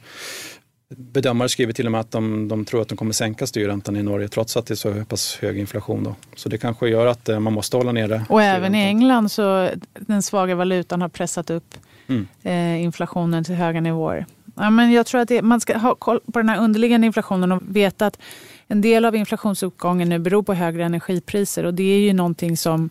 Bedömare 0.95 1.49
skriver 1.49 1.73
till 1.73 1.85
och 1.85 1.91
med 1.91 2.01
att 2.01 2.11
de, 2.11 2.47
de, 2.47 2.65
tror 2.65 2.81
att 2.81 2.87
de 2.87 2.97
kommer 2.97 3.13
sänka 3.13 3.47
styrräntan 3.47 3.95
i 3.95 4.03
Norge 4.03 4.27
trots 4.27 4.57
att 4.57 4.65
det 4.65 4.73
är 4.73 4.75
så 4.75 5.05
pass 5.05 5.37
hög 5.41 5.59
inflation. 5.59 6.03
Då. 6.03 6.15
Så 6.35 6.49
det 6.49 6.57
kanske 6.57 6.89
gör 6.89 7.05
att 7.05 7.29
eh, 7.29 7.39
man 7.39 7.53
måste 7.53 7.77
hålla 7.77 7.91
nere 7.91 8.25
Och 8.29 8.41
även 8.41 8.75
i 8.75 8.83
England 8.83 9.31
så 9.31 9.69
den 9.93 10.23
svaga 10.23 10.55
valutan 10.55 11.01
har 11.01 11.09
pressat 11.09 11.49
upp 11.49 11.75
mm. 12.07 12.27
eh, 12.43 12.83
inflationen 12.83 13.43
till 13.43 13.55
höga 13.55 13.81
nivåer. 13.81 14.25
Ja, 14.55 14.69
men 14.69 14.91
jag 14.91 15.05
tror 15.05 15.21
att 15.21 15.27
det, 15.27 15.41
man 15.41 15.61
ska 15.61 15.77
ha 15.77 15.95
koll 15.95 16.19
på 16.33 16.39
den 16.39 16.49
här 16.49 16.59
underliggande 16.59 17.07
inflationen 17.07 17.51
och 17.51 17.61
veta 17.67 18.05
att 18.05 18.19
en 18.67 18.81
del 18.81 19.05
av 19.05 19.15
inflationsuppgången 19.15 20.09
nu 20.09 20.19
beror 20.19 20.43
på 20.43 20.53
högre 20.53 20.85
energipriser 20.85 21.63
och 21.63 21.73
det 21.73 21.83
är 21.83 21.99
ju 21.99 22.13
någonting 22.13 22.57
som 22.57 22.89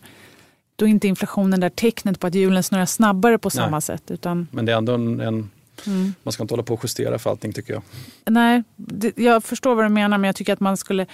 då 0.75 0.85
är 0.85 0.89
inte 0.89 1.07
inflationen 1.07 1.59
där 1.59 1.69
tecknet 1.69 2.19
på 2.19 2.27
att 2.27 2.35
hjulen 2.35 2.63
snurrar 2.63 2.85
snabbare 2.85 3.37
på 3.37 3.49
samma 3.49 3.69
Nej. 3.69 3.81
sätt. 3.81 4.11
Utan... 4.11 4.47
Men 4.51 4.65
det 4.65 4.71
är 4.71 4.77
ändå 4.77 4.93
en, 4.93 5.19
en 5.19 5.49
Mm. 5.87 6.13
Man 6.23 6.31
ska 6.31 6.43
inte 6.43 6.53
hålla 6.53 6.63
på 6.63 6.73
och 6.73 6.79
justera 6.83 7.19
för 7.19 7.29
allting 7.29 7.53
tycker 7.53 7.73
jag. 7.73 7.81
Nej, 8.25 8.63
det, 8.75 9.17
jag 9.17 9.43
förstår 9.43 9.75
vad 9.75 9.85
du 9.85 9.89
menar 9.89 10.17
men 10.17 10.27
jag 10.27 10.35
tycker 10.35 10.53
att 10.53 10.59
man 10.59 10.77
skulle 10.77 11.05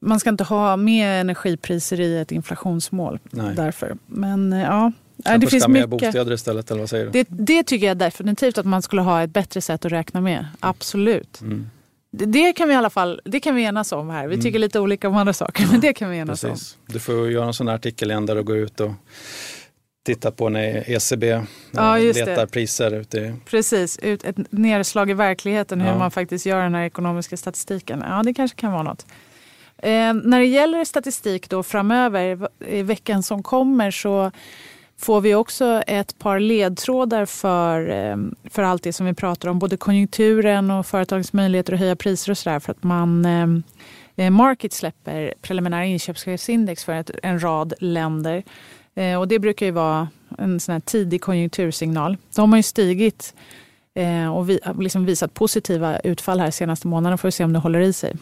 man 0.00 0.20
ska 0.20 0.30
inte 0.30 0.44
ha 0.44 0.76
med 0.76 1.20
energipriser 1.20 2.00
i 2.00 2.18
ett 2.18 2.32
inflationsmål. 2.32 3.18
Nej. 3.30 3.54
Därför. 3.56 3.96
Men 4.06 4.52
eh, 4.52 4.60
ja, 4.60 4.92
Kanske 5.24 5.46
det 5.46 5.50
finns 5.50 5.68
mycket. 5.68 5.90
bostäder 5.90 6.32
istället 6.32 6.70
eller 6.70 6.80
vad 6.80 6.90
säger 6.90 7.04
du? 7.04 7.10
Det, 7.10 7.26
det, 7.28 7.62
tycker 7.62 7.86
jag 7.86 7.98
definitivt 7.98 8.58
att 8.58 8.66
man 8.66 8.82
skulle 8.82 9.02
ha 9.02 9.22
ett 9.22 9.30
bättre 9.30 9.60
sätt 9.60 9.84
att 9.84 9.92
räkna 9.92 10.20
med. 10.20 10.46
Absolut. 10.60 11.40
Mm. 11.40 11.70
Det, 12.12 12.26
det, 12.26 12.52
kan 12.52 12.68
vi 12.68 12.74
i 12.74 12.76
alla 12.76 12.90
fall 12.90 13.20
det 13.24 13.40
kan 13.40 13.54
vi 13.54 13.64
enas 13.64 13.92
om 13.92 14.10
här. 14.10 14.26
Vi 14.26 14.34
mm. 14.34 14.44
tycker 14.44 14.58
lite 14.58 14.80
olika 14.80 15.08
om 15.08 15.16
andra 15.16 15.32
saker 15.32 15.66
men 15.70 15.80
det 15.80 15.92
kan 15.92 16.10
vi 16.10 16.18
enas 16.18 16.40
Precis. 16.40 16.76
om. 16.86 16.92
Du 16.92 17.00
får 17.00 17.30
göra 17.30 17.46
en 17.46 17.54
sån 17.54 17.68
här 17.68 17.74
artikel 17.74 18.10
igen 18.10 18.26
där 18.26 18.36
du 18.36 18.42
går 18.42 18.56
ut 18.56 18.80
och 18.80 18.92
titta 20.02 20.30
på 20.30 20.48
när 20.48 20.90
ECB 20.90 21.26
ja, 21.70 21.96
letar 21.96 22.36
det. 22.36 22.46
priser 22.46 22.94
ute 22.94 23.36
Precis, 23.50 23.98
ut, 23.98 24.24
ett 24.24 24.36
nedslag 24.52 25.10
i 25.10 25.14
verkligheten 25.14 25.80
hur 25.80 25.94
man 25.94 26.10
faktiskt 26.10 26.46
gör 26.46 26.62
den 26.62 26.74
här 26.74 26.84
ekonomiska 26.84 27.36
statistiken. 27.36 28.04
Ja, 28.08 28.22
det 28.22 28.34
kanske 28.34 28.60
kan 28.60 28.72
vara 28.72 28.82
något. 28.82 29.06
Eh, 29.78 30.14
när 30.14 30.38
det 30.38 30.46
gäller 30.46 30.84
statistik 30.84 31.50
då 31.50 31.62
framöver, 31.62 32.48
i 32.66 32.82
veckan 32.82 33.22
som 33.22 33.42
kommer 33.42 33.90
så 33.90 34.30
får 34.98 35.20
vi 35.20 35.34
också 35.34 35.82
ett 35.86 36.18
par 36.18 36.40
ledtrådar 36.40 37.26
för, 37.26 37.90
eh, 37.90 38.16
för 38.50 38.62
allt 38.62 38.82
det 38.82 38.92
som 38.92 39.06
vi 39.06 39.14
pratar 39.14 39.48
om. 39.48 39.58
Både 39.58 39.76
konjunkturen 39.76 40.70
och 40.70 40.86
företagens 40.86 41.32
möjligheter 41.32 41.72
att 41.72 41.80
höja 41.80 41.96
priser 41.96 42.30
och 42.30 42.38
sådär. 42.38 42.60
För 42.60 42.72
att 42.72 42.82
man, 42.82 43.24
eh, 43.24 44.26
eh 44.26 44.30
Market 44.30 44.72
släpper 44.72 45.34
preliminära 45.42 45.84
inköpschefsindex 45.84 46.84
för 46.84 46.92
ett, 46.92 47.10
en 47.22 47.42
rad 47.42 47.74
länder. 47.78 48.42
Eh, 49.00 49.18
och 49.18 49.28
det 49.28 49.38
brukar 49.38 49.66
ju 49.66 49.72
vara 49.72 50.08
en 50.38 50.60
sån 50.60 50.80
tidig 50.80 51.22
konjunktursignal. 51.22 52.16
De 52.34 52.50
har 52.52 52.56
ju 52.56 52.62
stigit 52.62 53.34
eh, 53.94 54.36
och 54.36 54.50
vi, 54.50 54.60
liksom 54.78 55.04
visat 55.04 55.34
positiva 55.34 55.98
utfall 55.98 56.40
här 56.40 56.50
senaste 56.50 56.86
månaden. 56.86 57.18
Får 57.18 57.28
vi 57.28 57.32
se 57.32 57.44
om 57.44 57.52
det 57.52 57.58
håller 57.58 57.80
i 57.80 57.92
sig. 57.92 58.16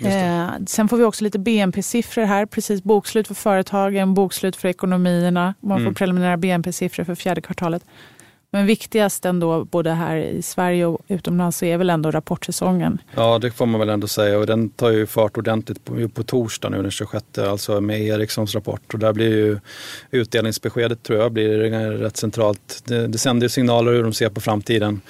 Eh, 0.00 0.48
sen 0.66 0.88
får 0.88 0.96
vi 0.96 1.04
också 1.04 1.24
lite 1.24 1.38
BNP-siffror 1.38 2.24
här. 2.24 2.46
Precis 2.46 2.82
bokslut 2.82 3.28
för 3.28 3.34
företagen, 3.34 4.14
bokslut 4.14 4.56
för 4.56 4.68
ekonomierna. 4.68 5.54
Man 5.60 5.76
får 5.78 5.82
mm. 5.82 5.94
preliminära 5.94 6.36
BNP-siffror 6.36 7.04
för 7.04 7.14
fjärde 7.14 7.40
kvartalet. 7.40 7.84
Men 8.50 8.66
viktigast 8.66 9.24
ändå, 9.24 9.64
både 9.64 9.90
här 9.90 10.16
i 10.16 10.42
Sverige 10.42 10.86
och 10.86 11.00
utomlands, 11.08 11.58
så 11.58 11.64
är 11.64 11.78
väl 11.78 11.90
ändå 11.90 12.10
rapportsäsongen. 12.10 12.98
Ja, 13.14 13.38
det 13.38 13.50
får 13.50 13.66
man 13.66 13.80
väl 13.80 13.88
ändå 13.88 14.06
säga. 14.06 14.38
Och 14.38 14.46
den 14.46 14.68
tar 14.68 14.90
ju 14.90 15.06
fart 15.06 15.38
ordentligt 15.38 15.84
på, 15.84 16.08
på 16.08 16.22
torsdag 16.22 16.68
nu 16.68 16.82
den 16.82 16.90
26, 16.90 17.38
alltså 17.38 17.80
med 17.80 18.00
Ericssons 18.00 18.54
rapport. 18.54 18.94
Och 18.94 18.98
där 18.98 19.12
blir 19.12 19.36
ju 19.36 19.58
utdelningsbeskedet, 20.10 21.02
tror 21.02 21.18
jag, 21.18 21.32
blir 21.32 21.70
rätt 21.90 22.16
centralt. 22.16 22.82
Det, 22.84 23.06
det 23.06 23.18
sänder 23.18 23.48
signaler 23.48 23.92
hur 23.92 24.02
de 24.02 24.12
ser 24.12 24.28
på 24.28 24.40
framtiden. 24.40 25.00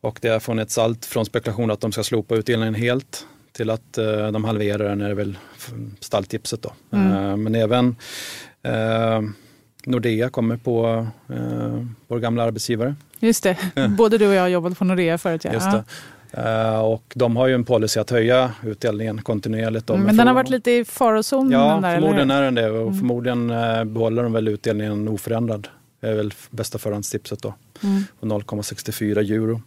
Och 0.00 0.18
det 0.22 0.28
har 0.28 0.40
funnits 0.40 0.78
allt 0.78 1.04
från 1.04 1.24
spekulation 1.24 1.70
att 1.70 1.80
de 1.80 1.92
ska 1.92 2.02
slopa 2.02 2.34
utdelningen 2.34 2.74
helt 2.74 3.26
till 3.52 3.70
att 3.70 3.98
uh, 3.98 4.28
de 4.28 4.44
halverar 4.44 4.88
den 4.88 5.00
är 5.00 5.14
väl 5.14 5.38
stalltipset 6.00 6.62
då. 6.62 6.72
Mm. 6.92 7.12
Uh, 7.12 7.36
men 7.36 7.54
även 7.54 7.96
uh, 8.66 9.30
Nordea 9.86 10.30
kommer 10.30 10.56
på 10.56 11.06
uh, 11.30 11.86
vår 12.06 12.18
gamla 12.18 12.42
arbetsgivare. 12.42 12.94
Just 13.20 13.42
det, 13.42 13.56
både 13.98 14.18
du 14.18 14.28
och 14.28 14.34
jag 14.34 14.50
jobbat 14.50 14.78
på 14.78 14.84
Nordea 14.84 15.18
förut. 15.18 15.44
Ja. 15.44 15.52
Just 15.52 15.70
det. 15.70 15.84
Uh, 16.36 16.80
och 16.80 17.12
de 17.14 17.36
har 17.36 17.46
ju 17.46 17.54
en 17.54 17.64
policy 17.64 18.00
att 18.00 18.10
höja 18.10 18.52
utdelningen 18.62 19.22
kontinuerligt. 19.22 19.90
Mm, 19.90 20.02
men 20.02 20.16
den 20.16 20.26
har 20.26 20.34
varit 20.34 20.50
lite 20.50 20.70
i 20.70 20.84
farozonen? 20.84 21.52
Ja, 21.52 21.78
där, 21.82 21.94
förmodligen 21.94 22.30
är 22.30 22.42
den 22.42 22.54
det 22.54 22.70
och 22.70 22.82
mm. 22.82 22.98
förmodligen 22.98 23.50
uh, 23.50 23.84
behåller 23.84 24.22
de 24.22 24.32
väl 24.32 24.48
utdelningen 24.48 25.08
oförändrad. 25.08 25.68
Det 26.00 26.08
är 26.08 26.14
väl 26.14 26.34
bästa 26.50 26.78
förhandstipset 26.78 27.42
då. 27.42 27.54
Mm. 27.82 28.04
0,64 28.20 29.32
euro. 29.32 29.62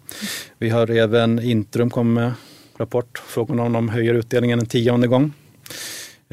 Vi 0.57 0.69
har 0.69 0.89
även 0.89 1.39
Intrum 1.39 1.89
kom 1.89 2.13
med 2.13 2.31
rapport. 2.77 3.21
Frågan 3.25 3.59
om 3.59 3.73
de 3.73 3.89
höjer 3.89 4.13
utdelningen 4.13 4.59
en 4.59 4.65
tionde 4.65 5.07
gång 5.07 5.33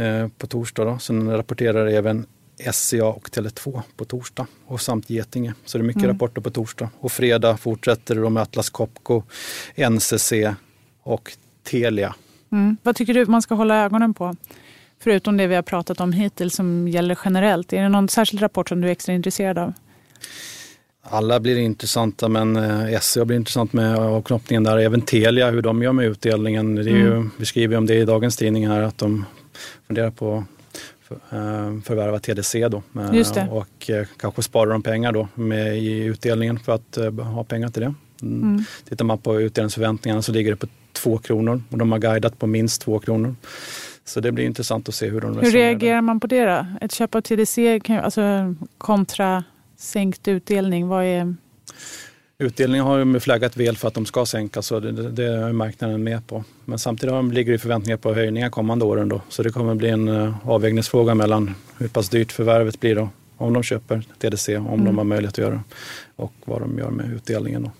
uh, 0.00 0.28
på 0.38 0.46
torsdag. 0.46 0.84
Då. 0.84 0.98
Sen 0.98 1.36
rapporterar 1.36 1.86
även 1.86 2.26
SCA 2.72 3.04
och 3.04 3.28
Tele2 3.28 3.82
på 3.96 4.04
torsdag 4.04 4.46
och 4.66 4.80
samt 4.80 5.10
Getinge. 5.10 5.54
Så 5.64 5.78
det 5.78 5.82
är 5.82 5.86
mycket 5.86 6.02
mm. 6.02 6.14
rapporter 6.14 6.40
på 6.40 6.50
torsdag. 6.50 6.90
Och 7.00 7.12
fredag 7.12 7.56
fortsätter 7.56 8.14
det 8.14 8.30
med 8.30 8.42
Atlas 8.42 8.70
Copco, 8.70 9.22
NCC 9.90 10.32
och 11.02 11.32
Telia. 11.62 12.14
Mm. 12.52 12.76
Vad 12.82 12.96
tycker 12.96 13.14
du 13.14 13.26
man 13.26 13.42
ska 13.42 13.54
hålla 13.54 13.84
ögonen 13.84 14.14
på? 14.14 14.36
Förutom 15.00 15.36
det 15.36 15.46
vi 15.46 15.54
har 15.54 15.62
pratat 15.62 16.00
om 16.00 16.12
hittills 16.12 16.54
som 16.54 16.88
gäller 16.88 17.18
generellt. 17.24 17.72
Är 17.72 17.82
det 17.82 17.88
någon 17.88 18.08
särskild 18.08 18.42
rapport 18.42 18.68
som 18.68 18.80
du 18.80 18.88
är 18.88 18.92
extra 18.92 19.12
intresserad 19.12 19.58
av? 19.58 19.72
Alla 21.02 21.40
blir 21.40 21.56
intressanta 21.56 22.28
men 22.28 22.56
eh, 22.56 23.00
SCA 23.00 23.24
blir 23.24 23.36
intressant 23.36 23.72
med 23.72 23.96
avknoppningen 23.96 24.64
där. 24.64 24.78
Även 24.78 25.00
Telia, 25.00 25.50
hur 25.50 25.62
de 25.62 25.82
gör 25.82 25.92
med 25.92 26.06
utdelningen. 26.06 26.74
Det 26.74 26.82
är 26.82 26.84
ju, 26.84 27.12
mm. 27.12 27.30
Vi 27.36 27.46
skriver 27.46 27.76
om 27.76 27.86
det 27.86 27.94
i 27.94 28.04
dagens 28.04 28.36
tidning 28.36 28.68
här 28.68 28.82
att 28.82 28.98
de 28.98 29.24
funderar 29.86 30.10
på 30.10 30.44
förvärva 31.84 32.18
TDC 32.18 32.68
då. 32.68 32.82
Eh, 33.36 33.52
och 33.52 33.90
eh, 33.90 34.06
kanske 34.16 34.42
spara 34.42 34.70
de 34.70 34.82
pengar 34.82 35.12
då 35.12 35.28
med 35.34 35.78
i 35.78 36.04
utdelningen 36.04 36.58
för 36.58 36.74
att 36.74 36.98
ha 37.34 37.44
pengar 37.44 37.68
till 37.68 37.82
det. 37.82 37.94
Mm. 38.22 38.42
mm. 38.42 38.64
Tittar 38.88 39.04
man 39.04 39.18
på 39.18 39.40
utdelningsförväntningarna 39.40 40.22
så 40.22 40.32
ligger 40.32 40.50
det 40.50 40.56
på 40.56 40.66
två 40.92 41.18
kronor 41.18 41.62
och 41.70 41.78
de 41.78 41.92
har 41.92 41.98
guidat 41.98 42.38
på 42.38 42.46
minst 42.46 42.82
två 42.82 42.98
kronor. 42.98 43.36
Så 44.04 44.20
det 44.20 44.32
blir 44.32 44.44
intressant 44.44 44.88
att 44.88 44.94
se 44.94 45.08
hur 45.08 45.20
de 45.20 45.26
resonerar. 45.26 45.44
Hur 45.44 45.52
reagerar 45.52 46.00
man 46.00 46.20
på 46.20 46.26
det 46.26 46.44
då? 46.44 46.66
Ett 46.80 46.92
köp 46.92 47.14
av 47.14 47.20
TDC 47.20 47.80
alltså 47.88 48.54
kontra 48.78 49.44
sänkt 49.76 50.28
utdelning, 50.28 50.88
vad 50.88 51.04
är 51.04 51.34
Utdelningen 52.40 52.86
har 52.86 52.98
ju 52.98 53.20
flaggat 53.20 53.56
väl 53.56 53.76
för 53.76 53.88
att 53.88 53.94
de 53.94 54.06
ska 54.06 54.26
sänkas 54.26 54.72
och 54.72 54.82
det, 54.82 55.10
det 55.10 55.24
är 55.24 55.52
marknaden 55.52 56.04
med 56.04 56.26
på. 56.26 56.44
Men 56.64 56.78
samtidigt 56.78 57.34
ligger 57.34 57.52
det 57.52 57.58
förväntningar 57.58 57.96
på 57.96 58.14
höjningar 58.14 58.50
kommande 58.50 58.84
åren 58.84 59.08
då. 59.08 59.20
Så 59.28 59.42
det 59.42 59.50
kommer 59.50 59.74
bli 59.74 59.88
en 59.88 60.08
uh, 60.08 60.48
avvägningsfråga 60.48 61.14
mellan 61.14 61.54
hur 61.78 61.88
pass 61.88 62.08
dyrt 62.08 62.32
förvärvet 62.32 62.80
blir 62.80 62.94
då. 62.94 63.08
Om 63.36 63.52
de 63.52 63.62
köper 63.62 64.02
TDC, 64.18 64.56
om 64.56 64.66
mm. 64.66 64.84
de 64.84 64.98
har 64.98 65.04
möjlighet 65.04 65.34
att 65.34 65.38
göra 65.38 65.62
och 66.16 66.32
vad 66.44 66.60
de 66.60 66.78
gör 66.78 66.90
med 66.90 67.12
utdelningen. 67.12 67.62
Då. 67.62 67.70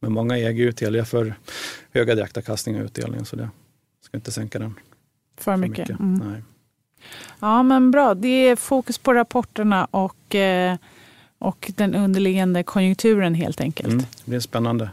Men 0.00 0.12
många 0.12 0.38
äger 0.38 0.64
ju 0.64 0.72
Telia 0.72 1.04
för 1.04 1.34
höga 1.92 2.14
direktavkastning 2.14 2.76
av 2.76 2.82
utdelningen 2.82 3.24
så 3.24 3.36
det 3.36 3.48
ska 4.02 4.16
inte 4.16 4.32
sänka 4.32 4.58
den 4.58 4.74
för 5.36 5.56
mycket. 5.56 5.86
För 5.86 5.92
mycket. 5.92 6.00
Mm. 6.00 6.32
Nej. 6.32 6.42
Ja 7.40 7.62
men 7.62 7.90
bra, 7.90 8.14
det 8.14 8.28
är 8.48 8.56
fokus 8.56 8.98
på 8.98 9.14
rapporterna 9.14 9.84
och 9.84 10.34
eh, 10.34 10.76
och 11.38 11.72
den 11.76 11.94
underliggande 11.94 12.62
konjunkturen 12.62 13.34
helt 13.34 13.60
enkelt. 13.60 13.92
Mm, 13.92 13.98
det 14.24 14.30
blir 14.30 14.40
spännande 14.40 14.90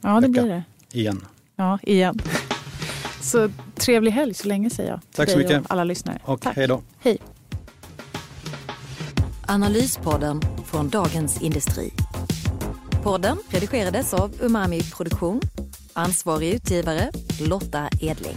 Ja, 0.00 0.20
det 0.20 0.28
blir 0.28 0.46
det. 0.48 0.62
Igen. 0.92 1.24
Ja, 1.56 1.78
igen. 1.82 2.18
Så 3.20 3.50
trevlig 3.74 4.10
helg 4.12 4.34
så 4.34 4.48
länge 4.48 4.70
säger 4.70 4.90
jag. 4.90 5.00
Tack 5.14 5.30
så 5.30 5.38
mycket. 5.38 5.60
Och 5.60 5.66
alla 5.70 5.84
lyssnare. 5.84 6.18
Och 6.24 6.40
Tack. 6.40 6.56
hej 6.56 6.68
då. 6.68 6.82
Hej. 6.98 7.18
Analyspodden 9.46 10.40
från 10.66 10.88
Dagens 10.88 11.42
Industri. 11.42 11.92
Podden 13.02 13.38
redigerades 13.48 14.14
av 14.14 14.32
Umami 14.40 14.82
Produktion. 14.82 15.40
Ansvarig 15.92 16.54
utgivare 16.54 17.10
Lotta 17.40 17.88
Edling. 18.00 18.36